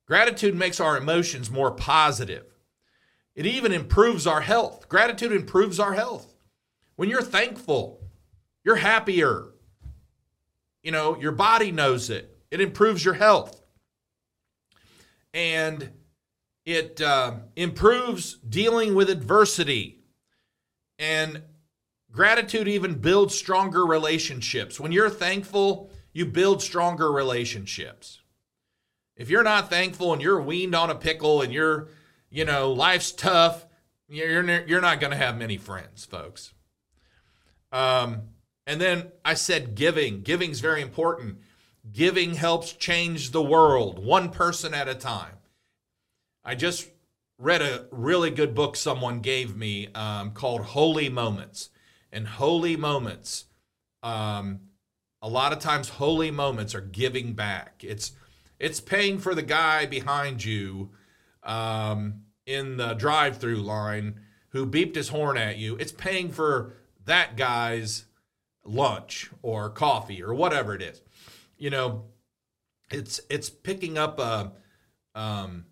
Gratitude 0.06 0.54
makes 0.54 0.80
our 0.80 0.96
emotions 0.96 1.50
more 1.50 1.70
positive. 1.70 2.46
It 3.34 3.46
even 3.46 3.72
improves 3.72 4.26
our 4.26 4.42
health. 4.42 4.88
Gratitude 4.88 5.32
improves 5.32 5.80
our 5.80 5.94
health. 5.94 6.34
When 6.96 7.08
you're 7.08 7.22
thankful, 7.22 8.00
you're 8.64 8.76
happier. 8.76 9.46
You 10.82 10.92
know, 10.92 11.18
your 11.18 11.32
body 11.32 11.72
knows 11.72 12.10
it. 12.10 12.33
It 12.50 12.60
improves 12.60 13.04
your 13.04 13.14
health. 13.14 13.62
And 15.32 15.90
it 16.64 17.00
uh, 17.00 17.34
improves 17.56 18.34
dealing 18.38 18.94
with 18.94 19.10
adversity. 19.10 20.04
And 20.98 21.42
gratitude 22.12 22.68
even 22.68 22.94
builds 22.94 23.34
stronger 23.34 23.84
relationships. 23.84 24.78
When 24.78 24.92
you're 24.92 25.10
thankful, 25.10 25.90
you 26.12 26.26
build 26.26 26.62
stronger 26.62 27.10
relationships. 27.10 28.20
If 29.16 29.30
you're 29.30 29.42
not 29.42 29.68
thankful 29.68 30.12
and 30.12 30.22
you're 30.22 30.40
weaned 30.40 30.74
on 30.74 30.90
a 30.90 30.94
pickle 30.94 31.42
and 31.42 31.52
you're, 31.52 31.88
you 32.30 32.44
know, 32.44 32.72
life's 32.72 33.12
tough, 33.12 33.66
you're 34.08 34.66
you're 34.66 34.80
not 34.80 35.00
going 35.00 35.10
to 35.10 35.16
have 35.16 35.36
many 35.36 35.56
friends, 35.56 36.04
folks. 36.04 36.52
Um, 37.72 38.28
And 38.66 38.80
then 38.80 39.12
I 39.24 39.34
said 39.34 39.74
giving. 39.74 40.22
Giving's 40.22 40.60
very 40.60 40.80
important. 40.80 41.38
Giving 41.92 42.34
helps 42.34 42.72
change 42.72 43.30
the 43.30 43.42
world, 43.42 43.98
one 43.98 44.30
person 44.30 44.72
at 44.72 44.88
a 44.88 44.94
time. 44.94 45.36
I 46.42 46.54
just 46.54 46.90
read 47.38 47.62
a 47.62 47.86
really 47.90 48.30
good 48.30 48.54
book 48.54 48.76
someone 48.76 49.20
gave 49.20 49.56
me 49.56 49.88
um, 49.94 50.30
called 50.30 50.62
Holy 50.62 51.08
Moments. 51.08 51.70
And 52.10 52.28
holy 52.28 52.76
moments, 52.76 53.46
um, 54.02 54.60
a 55.20 55.28
lot 55.28 55.52
of 55.52 55.58
times, 55.58 55.88
holy 55.88 56.30
moments 56.30 56.74
are 56.74 56.80
giving 56.80 57.32
back. 57.32 57.82
It's 57.82 58.12
it's 58.60 58.78
paying 58.78 59.18
for 59.18 59.34
the 59.34 59.42
guy 59.42 59.84
behind 59.84 60.44
you 60.44 60.90
um, 61.42 62.22
in 62.46 62.76
the 62.76 62.94
drive-through 62.94 63.56
line 63.56 64.20
who 64.50 64.64
beeped 64.64 64.94
his 64.94 65.08
horn 65.08 65.36
at 65.36 65.56
you. 65.56 65.74
It's 65.76 65.90
paying 65.90 66.30
for 66.30 66.74
that 67.04 67.36
guy's 67.36 68.04
lunch 68.64 69.28
or 69.42 69.70
coffee 69.70 70.22
or 70.22 70.32
whatever 70.32 70.74
it 70.74 70.82
is. 70.82 71.02
You 71.64 71.70
know, 71.70 72.04
it's 72.90 73.22
it's 73.30 73.48
picking 73.48 73.96
up 73.96 74.18
a 74.18 74.52
um, 75.14 75.64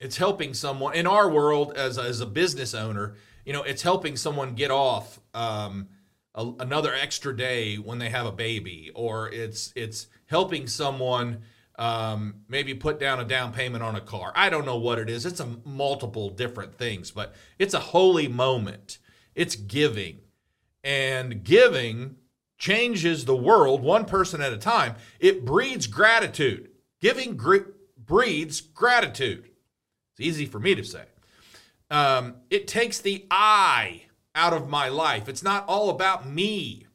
it's 0.00 0.16
helping 0.16 0.54
someone 0.54 0.94
in 0.94 1.06
our 1.06 1.28
world 1.28 1.74
as 1.76 1.98
as 1.98 2.22
a 2.22 2.26
business 2.26 2.72
owner. 2.72 3.16
You 3.44 3.52
know, 3.52 3.62
it's 3.62 3.82
helping 3.82 4.16
someone 4.16 4.54
get 4.54 4.70
off 4.70 5.20
um, 5.34 5.88
a, 6.34 6.50
another 6.60 6.94
extra 6.94 7.36
day 7.36 7.76
when 7.76 7.98
they 7.98 8.08
have 8.08 8.24
a 8.24 8.32
baby, 8.32 8.90
or 8.94 9.28
it's 9.28 9.70
it's 9.76 10.06
helping 10.24 10.66
someone 10.66 11.42
um, 11.78 12.36
maybe 12.48 12.72
put 12.72 12.98
down 12.98 13.20
a 13.20 13.26
down 13.26 13.52
payment 13.52 13.84
on 13.84 13.96
a 13.96 14.00
car. 14.00 14.32
I 14.34 14.48
don't 14.48 14.64
know 14.64 14.78
what 14.78 14.98
it 14.98 15.10
is. 15.10 15.26
It's 15.26 15.40
a 15.40 15.58
multiple 15.66 16.30
different 16.30 16.78
things, 16.78 17.10
but 17.10 17.34
it's 17.58 17.74
a 17.74 17.80
holy 17.80 18.28
moment. 18.28 18.96
It's 19.34 19.56
giving, 19.56 20.20
and 20.82 21.44
giving 21.44 22.16
changes 22.58 23.24
the 23.24 23.36
world 23.36 23.82
one 23.82 24.04
person 24.04 24.40
at 24.40 24.52
a 24.52 24.58
time. 24.58 24.96
It 25.20 25.44
breeds 25.44 25.86
gratitude. 25.86 26.70
Giving 27.00 27.36
gr- 27.36 27.70
breeds 27.96 28.60
gratitude. 28.60 29.48
It's 30.12 30.20
easy 30.20 30.46
for 30.46 30.58
me 30.58 30.74
to 30.74 30.84
say. 30.84 31.04
Um, 31.90 32.34
it 32.50 32.66
takes 32.66 32.98
the 32.98 33.26
I 33.30 34.02
out 34.34 34.52
of 34.52 34.68
my 34.68 34.88
life. 34.88 35.28
It's 35.28 35.42
not 35.42 35.64
all 35.68 35.88
about 35.88 36.28
me. 36.28 36.86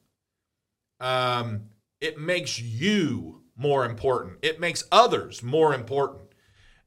Um, 0.99 1.69
it 1.99 2.19
makes 2.19 2.59
you 2.59 3.41
more 3.55 3.85
important. 3.85 4.39
It 4.41 4.59
makes 4.59 4.83
others 4.91 5.41
more 5.41 5.73
important. 5.73 6.23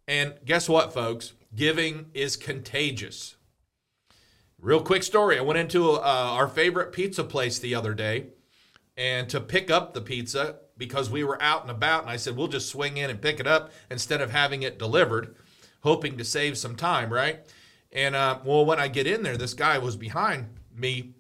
And 0.07 0.35
guess 0.45 0.69
what, 0.69 0.93
folks? 0.93 1.33
Giving 1.55 2.07
is 2.13 2.37
contagious. 2.37 3.37
Real 4.61 4.83
quick 4.83 5.03
story. 5.03 5.39
I 5.39 5.43
went 5.43 5.59
into 5.59 5.93
uh, 5.93 6.01
our 6.01 6.49
favorite 6.49 6.93
pizza 6.93 7.25
place 7.25 7.59
the 7.59 7.75
other 7.75 7.95
day 7.95 8.27
and 8.97 9.29
to 9.29 9.41
pick 9.41 9.71
up 9.71 9.93
the 9.93 10.01
pizza 10.01 10.57
because 10.79 11.11
we 11.11 11.25
were 11.25 11.41
out 11.43 11.63
and 11.63 11.71
about. 11.71 12.03
And 12.03 12.11
I 12.11 12.17
said, 12.17 12.37
we'll 12.37 12.49
just 12.49 12.69
swing 12.69 12.97
in 12.97 13.11
and 13.11 13.21
pick 13.21 13.41
it 13.41 13.47
up 13.47 13.73
instead 13.91 14.21
of 14.21 14.31
having 14.31 14.63
it 14.63 14.79
delivered 14.79 15.35
hoping 15.87 16.19
to 16.19 16.25
save 16.25 16.59
some 16.59 16.75
time, 16.75 17.13
right? 17.13 17.41
And 17.93 18.17
uh, 18.17 18.41
well, 18.45 18.67
when 18.67 18.81
I 18.81 18.89
get 18.89 19.07
in 19.07 19.23
there, 19.23 19.37
this 19.37 19.55
guy 19.55 19.79
was 19.79 19.97
behind 19.97 20.49
me. 20.75 21.15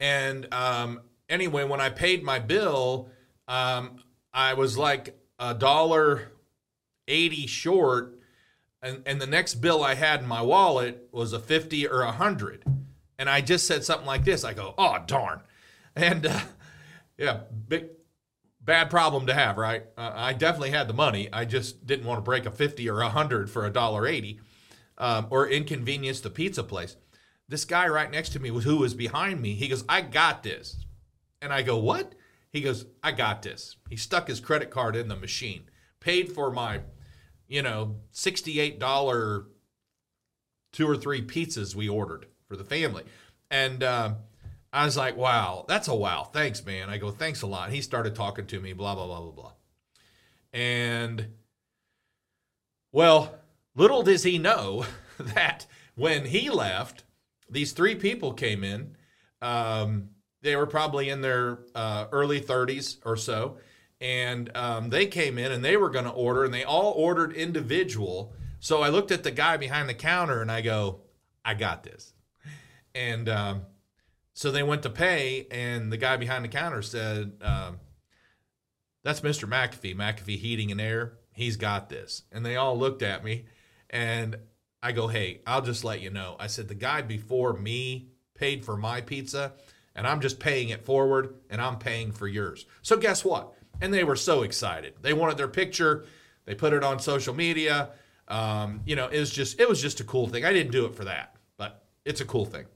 And 0.00 0.52
um, 0.52 1.02
anyway, 1.28 1.64
when 1.64 1.80
I 1.80 1.90
paid 1.90 2.24
my 2.24 2.38
bill, 2.38 3.10
um, 3.46 4.02
I 4.32 4.54
was 4.54 4.78
like 4.78 5.18
a 5.38 5.54
dollar 5.54 6.32
eighty 7.06 7.46
short, 7.46 8.18
and 8.80 9.02
and 9.04 9.20
the 9.20 9.26
next 9.26 9.56
bill 9.56 9.84
I 9.84 9.94
had 9.94 10.20
in 10.20 10.26
my 10.26 10.40
wallet 10.40 11.08
was 11.12 11.34
a 11.34 11.38
fifty 11.38 11.86
or 11.86 12.00
a 12.00 12.12
hundred, 12.12 12.64
and 13.18 13.28
I 13.28 13.42
just 13.42 13.66
said 13.66 13.84
something 13.84 14.06
like 14.06 14.24
this. 14.24 14.42
I 14.42 14.54
go, 14.54 14.74
"Oh 14.78 14.98
darn," 15.06 15.40
and 15.98 16.26
uh, 16.26 16.40
yeah, 17.16 17.40
big 17.68 17.88
bad 18.60 18.90
problem 18.90 19.26
to 19.26 19.34
have, 19.34 19.56
right? 19.56 19.84
Uh, 19.96 20.12
I 20.14 20.32
definitely 20.32 20.70
had 20.70 20.88
the 20.88 20.94
money. 20.94 21.28
I 21.32 21.44
just 21.44 21.86
didn't 21.86 22.06
want 22.06 22.18
to 22.18 22.22
break 22.22 22.46
a 22.46 22.50
50 22.50 22.88
or 22.88 23.00
a 23.00 23.04
100 23.04 23.50
for 23.50 23.64
a 23.64 23.70
dollar 23.70 24.06
80 24.06 24.40
um, 24.98 25.26
or 25.30 25.48
inconvenience 25.48 26.20
the 26.20 26.30
pizza 26.30 26.62
place. 26.62 26.96
This 27.48 27.64
guy 27.64 27.88
right 27.88 28.10
next 28.10 28.30
to 28.30 28.40
me 28.40 28.50
was 28.50 28.64
who 28.64 28.76
was 28.76 28.94
behind 28.94 29.40
me. 29.40 29.54
He 29.54 29.68
goes, 29.68 29.84
"I 29.88 30.02
got 30.02 30.42
this." 30.42 30.84
And 31.40 31.52
I 31.52 31.62
go, 31.62 31.78
"What?" 31.78 32.14
He 32.50 32.60
goes, 32.60 32.86
"I 33.02 33.12
got 33.12 33.42
this." 33.42 33.76
He 33.88 33.96
stuck 33.96 34.28
his 34.28 34.40
credit 34.40 34.70
card 34.70 34.96
in 34.96 35.08
the 35.08 35.16
machine, 35.16 35.70
paid 35.98 36.30
for 36.32 36.50
my, 36.50 36.82
you 37.46 37.62
know, 37.62 37.96
$68 38.12 39.46
two 40.72 40.88
or 40.88 40.96
three 40.96 41.22
pizzas 41.22 41.74
we 41.74 41.88
ordered 41.88 42.26
for 42.46 42.56
the 42.56 42.64
family. 42.64 43.04
And 43.50 43.82
uh, 43.82 44.14
I 44.72 44.84
was 44.84 44.96
like, 44.96 45.16
wow, 45.16 45.64
that's 45.66 45.88
a 45.88 45.94
wow. 45.94 46.24
Thanks, 46.24 46.64
man. 46.64 46.90
I 46.90 46.98
go, 46.98 47.10
thanks 47.10 47.42
a 47.42 47.46
lot. 47.46 47.70
He 47.70 47.80
started 47.80 48.14
talking 48.14 48.46
to 48.46 48.60
me, 48.60 48.74
blah, 48.74 48.94
blah, 48.94 49.06
blah, 49.06 49.20
blah, 49.20 49.30
blah. 49.30 49.52
And, 50.52 51.28
well, 52.92 53.34
little 53.74 54.02
does 54.02 54.22
he 54.22 54.38
know 54.38 54.84
that 55.18 55.66
when 55.94 56.26
he 56.26 56.50
left, 56.50 57.04
these 57.48 57.72
three 57.72 57.94
people 57.94 58.34
came 58.34 58.62
in. 58.62 58.96
Um, 59.40 60.10
they 60.42 60.54
were 60.54 60.66
probably 60.66 61.08
in 61.08 61.22
their 61.22 61.60
uh, 61.74 62.06
early 62.12 62.40
30s 62.40 62.98
or 63.04 63.16
so. 63.16 63.56
And 64.00 64.54
um, 64.54 64.90
they 64.90 65.06
came 65.06 65.38
in 65.38 65.50
and 65.50 65.64
they 65.64 65.76
were 65.76 65.90
going 65.90 66.04
to 66.04 66.10
order, 66.10 66.44
and 66.44 66.54
they 66.54 66.62
all 66.62 66.92
ordered 66.92 67.32
individual. 67.32 68.32
So 68.60 68.82
I 68.82 68.90
looked 68.90 69.10
at 69.10 69.24
the 69.24 69.30
guy 69.30 69.56
behind 69.56 69.88
the 69.88 69.94
counter 69.94 70.40
and 70.40 70.52
I 70.52 70.60
go, 70.60 71.00
I 71.44 71.54
got 71.54 71.82
this. 71.82 72.12
And, 72.94 73.28
um, 73.28 73.62
so 74.38 74.52
they 74.52 74.62
went 74.62 74.84
to 74.84 74.90
pay, 74.90 75.48
and 75.50 75.90
the 75.90 75.96
guy 75.96 76.16
behind 76.16 76.44
the 76.44 76.48
counter 76.48 76.80
said, 76.80 77.32
um, 77.42 77.80
That's 79.02 79.22
Mr. 79.22 79.48
McAfee, 79.48 79.96
McAfee 79.96 80.38
Heating 80.38 80.70
and 80.70 80.80
Air. 80.80 81.14
He's 81.32 81.56
got 81.56 81.88
this. 81.88 82.22
And 82.30 82.46
they 82.46 82.54
all 82.54 82.78
looked 82.78 83.02
at 83.02 83.24
me, 83.24 83.46
and 83.90 84.36
I 84.80 84.92
go, 84.92 85.08
Hey, 85.08 85.40
I'll 85.44 85.62
just 85.62 85.82
let 85.82 86.02
you 86.02 86.10
know. 86.10 86.36
I 86.38 86.46
said, 86.46 86.68
The 86.68 86.76
guy 86.76 87.02
before 87.02 87.52
me 87.52 88.10
paid 88.36 88.64
for 88.64 88.76
my 88.76 89.00
pizza, 89.00 89.54
and 89.96 90.06
I'm 90.06 90.20
just 90.20 90.38
paying 90.38 90.68
it 90.68 90.84
forward, 90.84 91.34
and 91.50 91.60
I'm 91.60 91.80
paying 91.80 92.12
for 92.12 92.28
yours. 92.28 92.64
So 92.82 92.96
guess 92.96 93.24
what? 93.24 93.54
And 93.80 93.92
they 93.92 94.04
were 94.04 94.14
so 94.14 94.44
excited. 94.44 94.94
They 95.02 95.14
wanted 95.14 95.36
their 95.36 95.48
picture. 95.48 96.04
They 96.44 96.54
put 96.54 96.72
it 96.74 96.84
on 96.84 97.00
social 97.00 97.34
media. 97.34 97.90
Um, 98.28 98.82
you 98.86 98.94
know, 98.94 99.08
it 99.08 99.18
was 99.18 99.30
just 99.30 99.58
it 99.58 99.68
was 99.68 99.82
just 99.82 99.98
a 99.98 100.04
cool 100.04 100.28
thing. 100.28 100.44
I 100.44 100.52
didn't 100.52 100.70
do 100.70 100.86
it 100.86 100.94
for 100.94 101.06
that, 101.06 101.34
but 101.56 101.82
it's 102.04 102.20
a 102.20 102.24
cool 102.24 102.44
thing. 102.44 102.66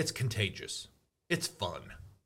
It's 0.00 0.12
contagious. 0.12 0.88
It's 1.28 1.46
fun. 1.46 1.82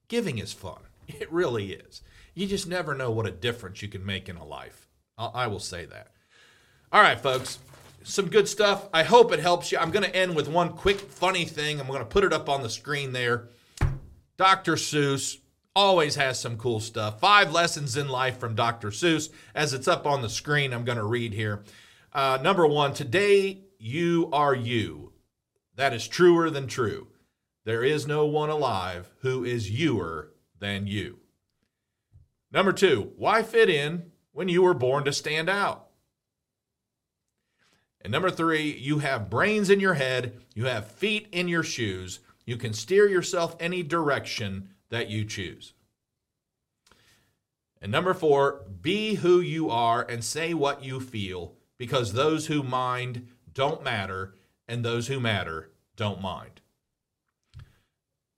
Giving 0.07 0.39
is 0.39 0.53
fun. 0.53 0.79
It 1.09 1.31
really 1.33 1.73
is. 1.73 2.03
You 2.35 2.47
just 2.47 2.69
never 2.69 2.95
know 2.95 3.11
what 3.11 3.27
a 3.27 3.33
difference 3.33 3.83
you 3.83 3.89
can 3.89 4.07
make 4.07 4.29
in 4.29 4.37
a 4.37 4.45
life. 4.45 4.89
I 5.19 5.49
will 5.49 5.59
say 5.59 5.85
that. 5.87 6.13
All 6.93 7.03
right, 7.03 7.21
folks. 7.21 7.59
Some 8.05 8.29
good 8.29 8.49
stuff. 8.49 8.89
I 8.95 9.03
hope 9.03 9.33
it 9.33 9.41
helps 9.41 9.73
you. 9.73 9.79
I'm 9.79 9.91
going 9.91 10.05
to 10.05 10.17
end 10.17 10.37
with 10.37 10.49
one 10.49 10.71
quick 10.71 11.01
funny 11.01 11.45
thing. 11.45 11.81
I'm 11.81 11.89
going 11.89 11.99
to 11.99 12.05
put 12.05 12.23
it 12.23 12.33
up 12.33 12.49
on 12.49 12.63
the 12.63 12.71
screen 12.71 13.13
there. 13.13 13.49
Dr. 14.37 14.77
Seuss 14.77 15.39
always 15.75 16.15
has 16.15 16.39
some 16.39 16.57
cool 16.57 16.79
stuff. 16.79 17.19
Five 17.19 17.51
lessons 17.51 17.97
in 17.97 18.09
life 18.09 18.39
from 18.39 18.55
Dr. 18.55 18.91
Seuss. 18.91 19.31
As 19.53 19.75
it's 19.75 19.89
up 19.89 20.07
on 20.07 20.23
the 20.23 20.31
screen, 20.31 20.73
I'm 20.73 20.85
going 20.85 20.99
to 20.99 21.05
read 21.05 21.35
here. 21.35 21.65
Uh, 22.13 22.39
number 22.41 22.69
one, 22.69 22.95
today 22.95 23.65
you 23.79 24.31
are 24.33 24.55
you. 24.55 25.13
That 25.75 25.93
is 25.93 26.07
truer 26.07 26.51
than 26.51 26.69
true. 26.69 27.09
There 27.65 27.83
is 27.83 28.07
no 28.07 28.27
one 28.27 28.51
alive 28.51 29.11
who 29.21 29.45
is 29.45 29.71
youer 29.71 30.29
than 30.59 30.87
you. 30.87 31.21
Number 32.53 32.73
two, 32.73 33.13
why 33.17 33.43
fit 33.43 33.69
in 33.69 34.13
when 34.33 34.49
you 34.49 34.63
were 34.63 34.75
born 34.75 35.05
to 35.05 35.13
stand 35.13 35.49
out? 35.49 35.87
And 38.01 38.13
number 38.13 38.31
three, 38.31 38.71
you 38.71 38.99
have 38.99 39.31
brains 39.31 39.71
in 39.71 39.81
your 39.81 39.95
head, 39.95 40.39
you 40.55 40.67
have 40.67 40.93
feet 40.93 41.27
in 41.33 41.49
your 41.49 41.63
shoes, 41.63 42.21
you 42.45 42.59
can 42.59 42.75
steer 42.75 43.09
yourself 43.09 43.57
any 43.59 43.83
direction 43.83 44.69
that 44.91 45.09
you 45.09 45.25
choose. 45.25 45.73
And 47.81 47.91
number 47.91 48.13
four, 48.13 48.63
be 48.83 49.17
who 49.17 49.41
you 49.41 49.71
are 49.71 50.03
and 50.03 50.23
say 50.23 50.53
what 50.53 50.85
you 50.85 51.01
feel, 51.01 51.55
because 51.79 52.13
those 52.13 52.47
who 52.47 52.63
mind 52.63 53.29
don't 53.53 53.83
matter, 53.83 54.35
and 54.69 54.85
those 54.85 55.09
who 55.09 55.19
matter 55.19 55.71
don't 55.97 56.21
mind. 56.21 56.61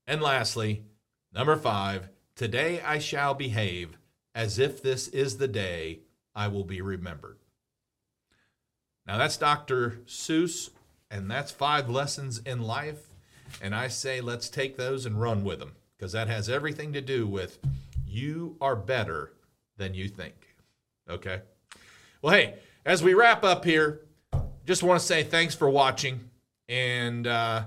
And 0.07 0.23
lastly, 0.23 0.85
number 1.33 1.57
five, 1.57 2.09
today 2.35 2.81
I 2.81 2.99
shall 2.99 3.35
behave 3.35 3.99
as 4.35 4.59
if 4.59 4.83
this 4.83 5.09
is 5.09 5.39
the 5.39 5.49
day 5.49 6.01
I 6.35 6.49
will 6.49 6.65
be 6.65 6.81
remembered. 6.81 7.39
Now 9.07 9.19
that's 9.19 9.37
Dr. 9.37 9.99
Seuss, 10.07 10.71
and 11.11 11.31
that's 11.31 11.51
five 11.51 11.89
lessons 11.89 12.39
in 12.39 12.63
life. 12.63 13.09
And 13.63 13.75
I 13.75 13.89
say 13.89 14.21
let's 14.21 14.49
take 14.49 14.77
those 14.77 15.07
and 15.07 15.21
run 15.21 15.45
with 15.45 15.61
them 15.61 15.73
because 15.97 16.13
that 16.13 16.29
has 16.29 16.49
everything 16.49 16.93
to 16.93 17.01
do 17.01 17.27
with 17.27 17.59
you 18.07 18.57
are 18.61 18.77
better 18.77 19.33
than 19.77 19.95
you 19.95 20.09
think. 20.09 20.35
Okay? 21.09 21.43
Well, 22.23 22.35
hey, 22.35 22.55
as 22.85 23.03
we 23.03 23.15
wrap 23.15 23.45
up 23.45 23.65
here, 23.65 24.03
just 24.65 24.83
want 24.83 25.01
to 25.01 25.07
say 25.07 25.23
thanks 25.23 25.55
for 25.55 25.71
watching. 25.71 26.31
And, 26.69 27.27
uh, 27.27 27.65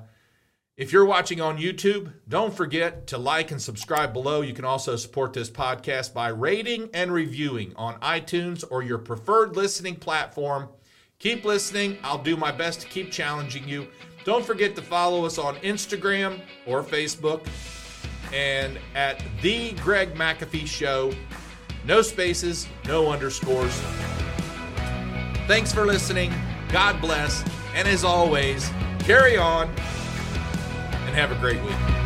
If 0.79 0.93
you're 0.93 1.03
watching 1.03 1.41
on 1.41 1.57
YouTube, 1.57 2.13
don't 2.29 2.53
forget 2.53 3.05
to 3.07 3.17
like 3.17 3.51
and 3.51 3.61
subscribe 3.61 4.13
below. 4.13 4.39
You 4.39 4.53
can 4.53 4.63
also 4.63 4.95
support 4.95 5.33
this 5.33 5.49
podcast 5.49 6.13
by 6.13 6.29
rating 6.29 6.89
and 6.93 7.11
reviewing 7.11 7.73
on 7.75 7.99
iTunes 7.99 8.63
or 8.71 8.81
your 8.81 8.97
preferred 8.97 9.57
listening 9.57 9.97
platform. 9.97 10.69
Keep 11.19 11.43
listening. 11.43 11.97
I'll 12.01 12.23
do 12.23 12.37
my 12.37 12.53
best 12.53 12.79
to 12.79 12.87
keep 12.87 13.11
challenging 13.11 13.67
you. 13.67 13.89
Don't 14.23 14.45
forget 14.45 14.73
to 14.77 14.81
follow 14.81 15.25
us 15.25 15.37
on 15.37 15.57
Instagram 15.57 16.39
or 16.65 16.81
Facebook 16.81 17.45
and 18.33 18.79
at 18.95 19.21
The 19.41 19.73
Greg 19.81 20.13
McAfee 20.13 20.65
Show. 20.65 21.11
No 21.83 22.01
spaces, 22.01 22.69
no 22.85 23.11
underscores. 23.11 23.77
Thanks 25.45 25.73
for 25.73 25.85
listening. 25.85 26.33
God 26.69 27.01
bless. 27.01 27.43
And 27.75 27.85
as 27.85 28.05
always, 28.05 28.71
carry 28.99 29.35
on 29.35 29.75
have 31.19 31.33
a 31.33 31.35
great 31.35 31.61
week. 31.63 31.98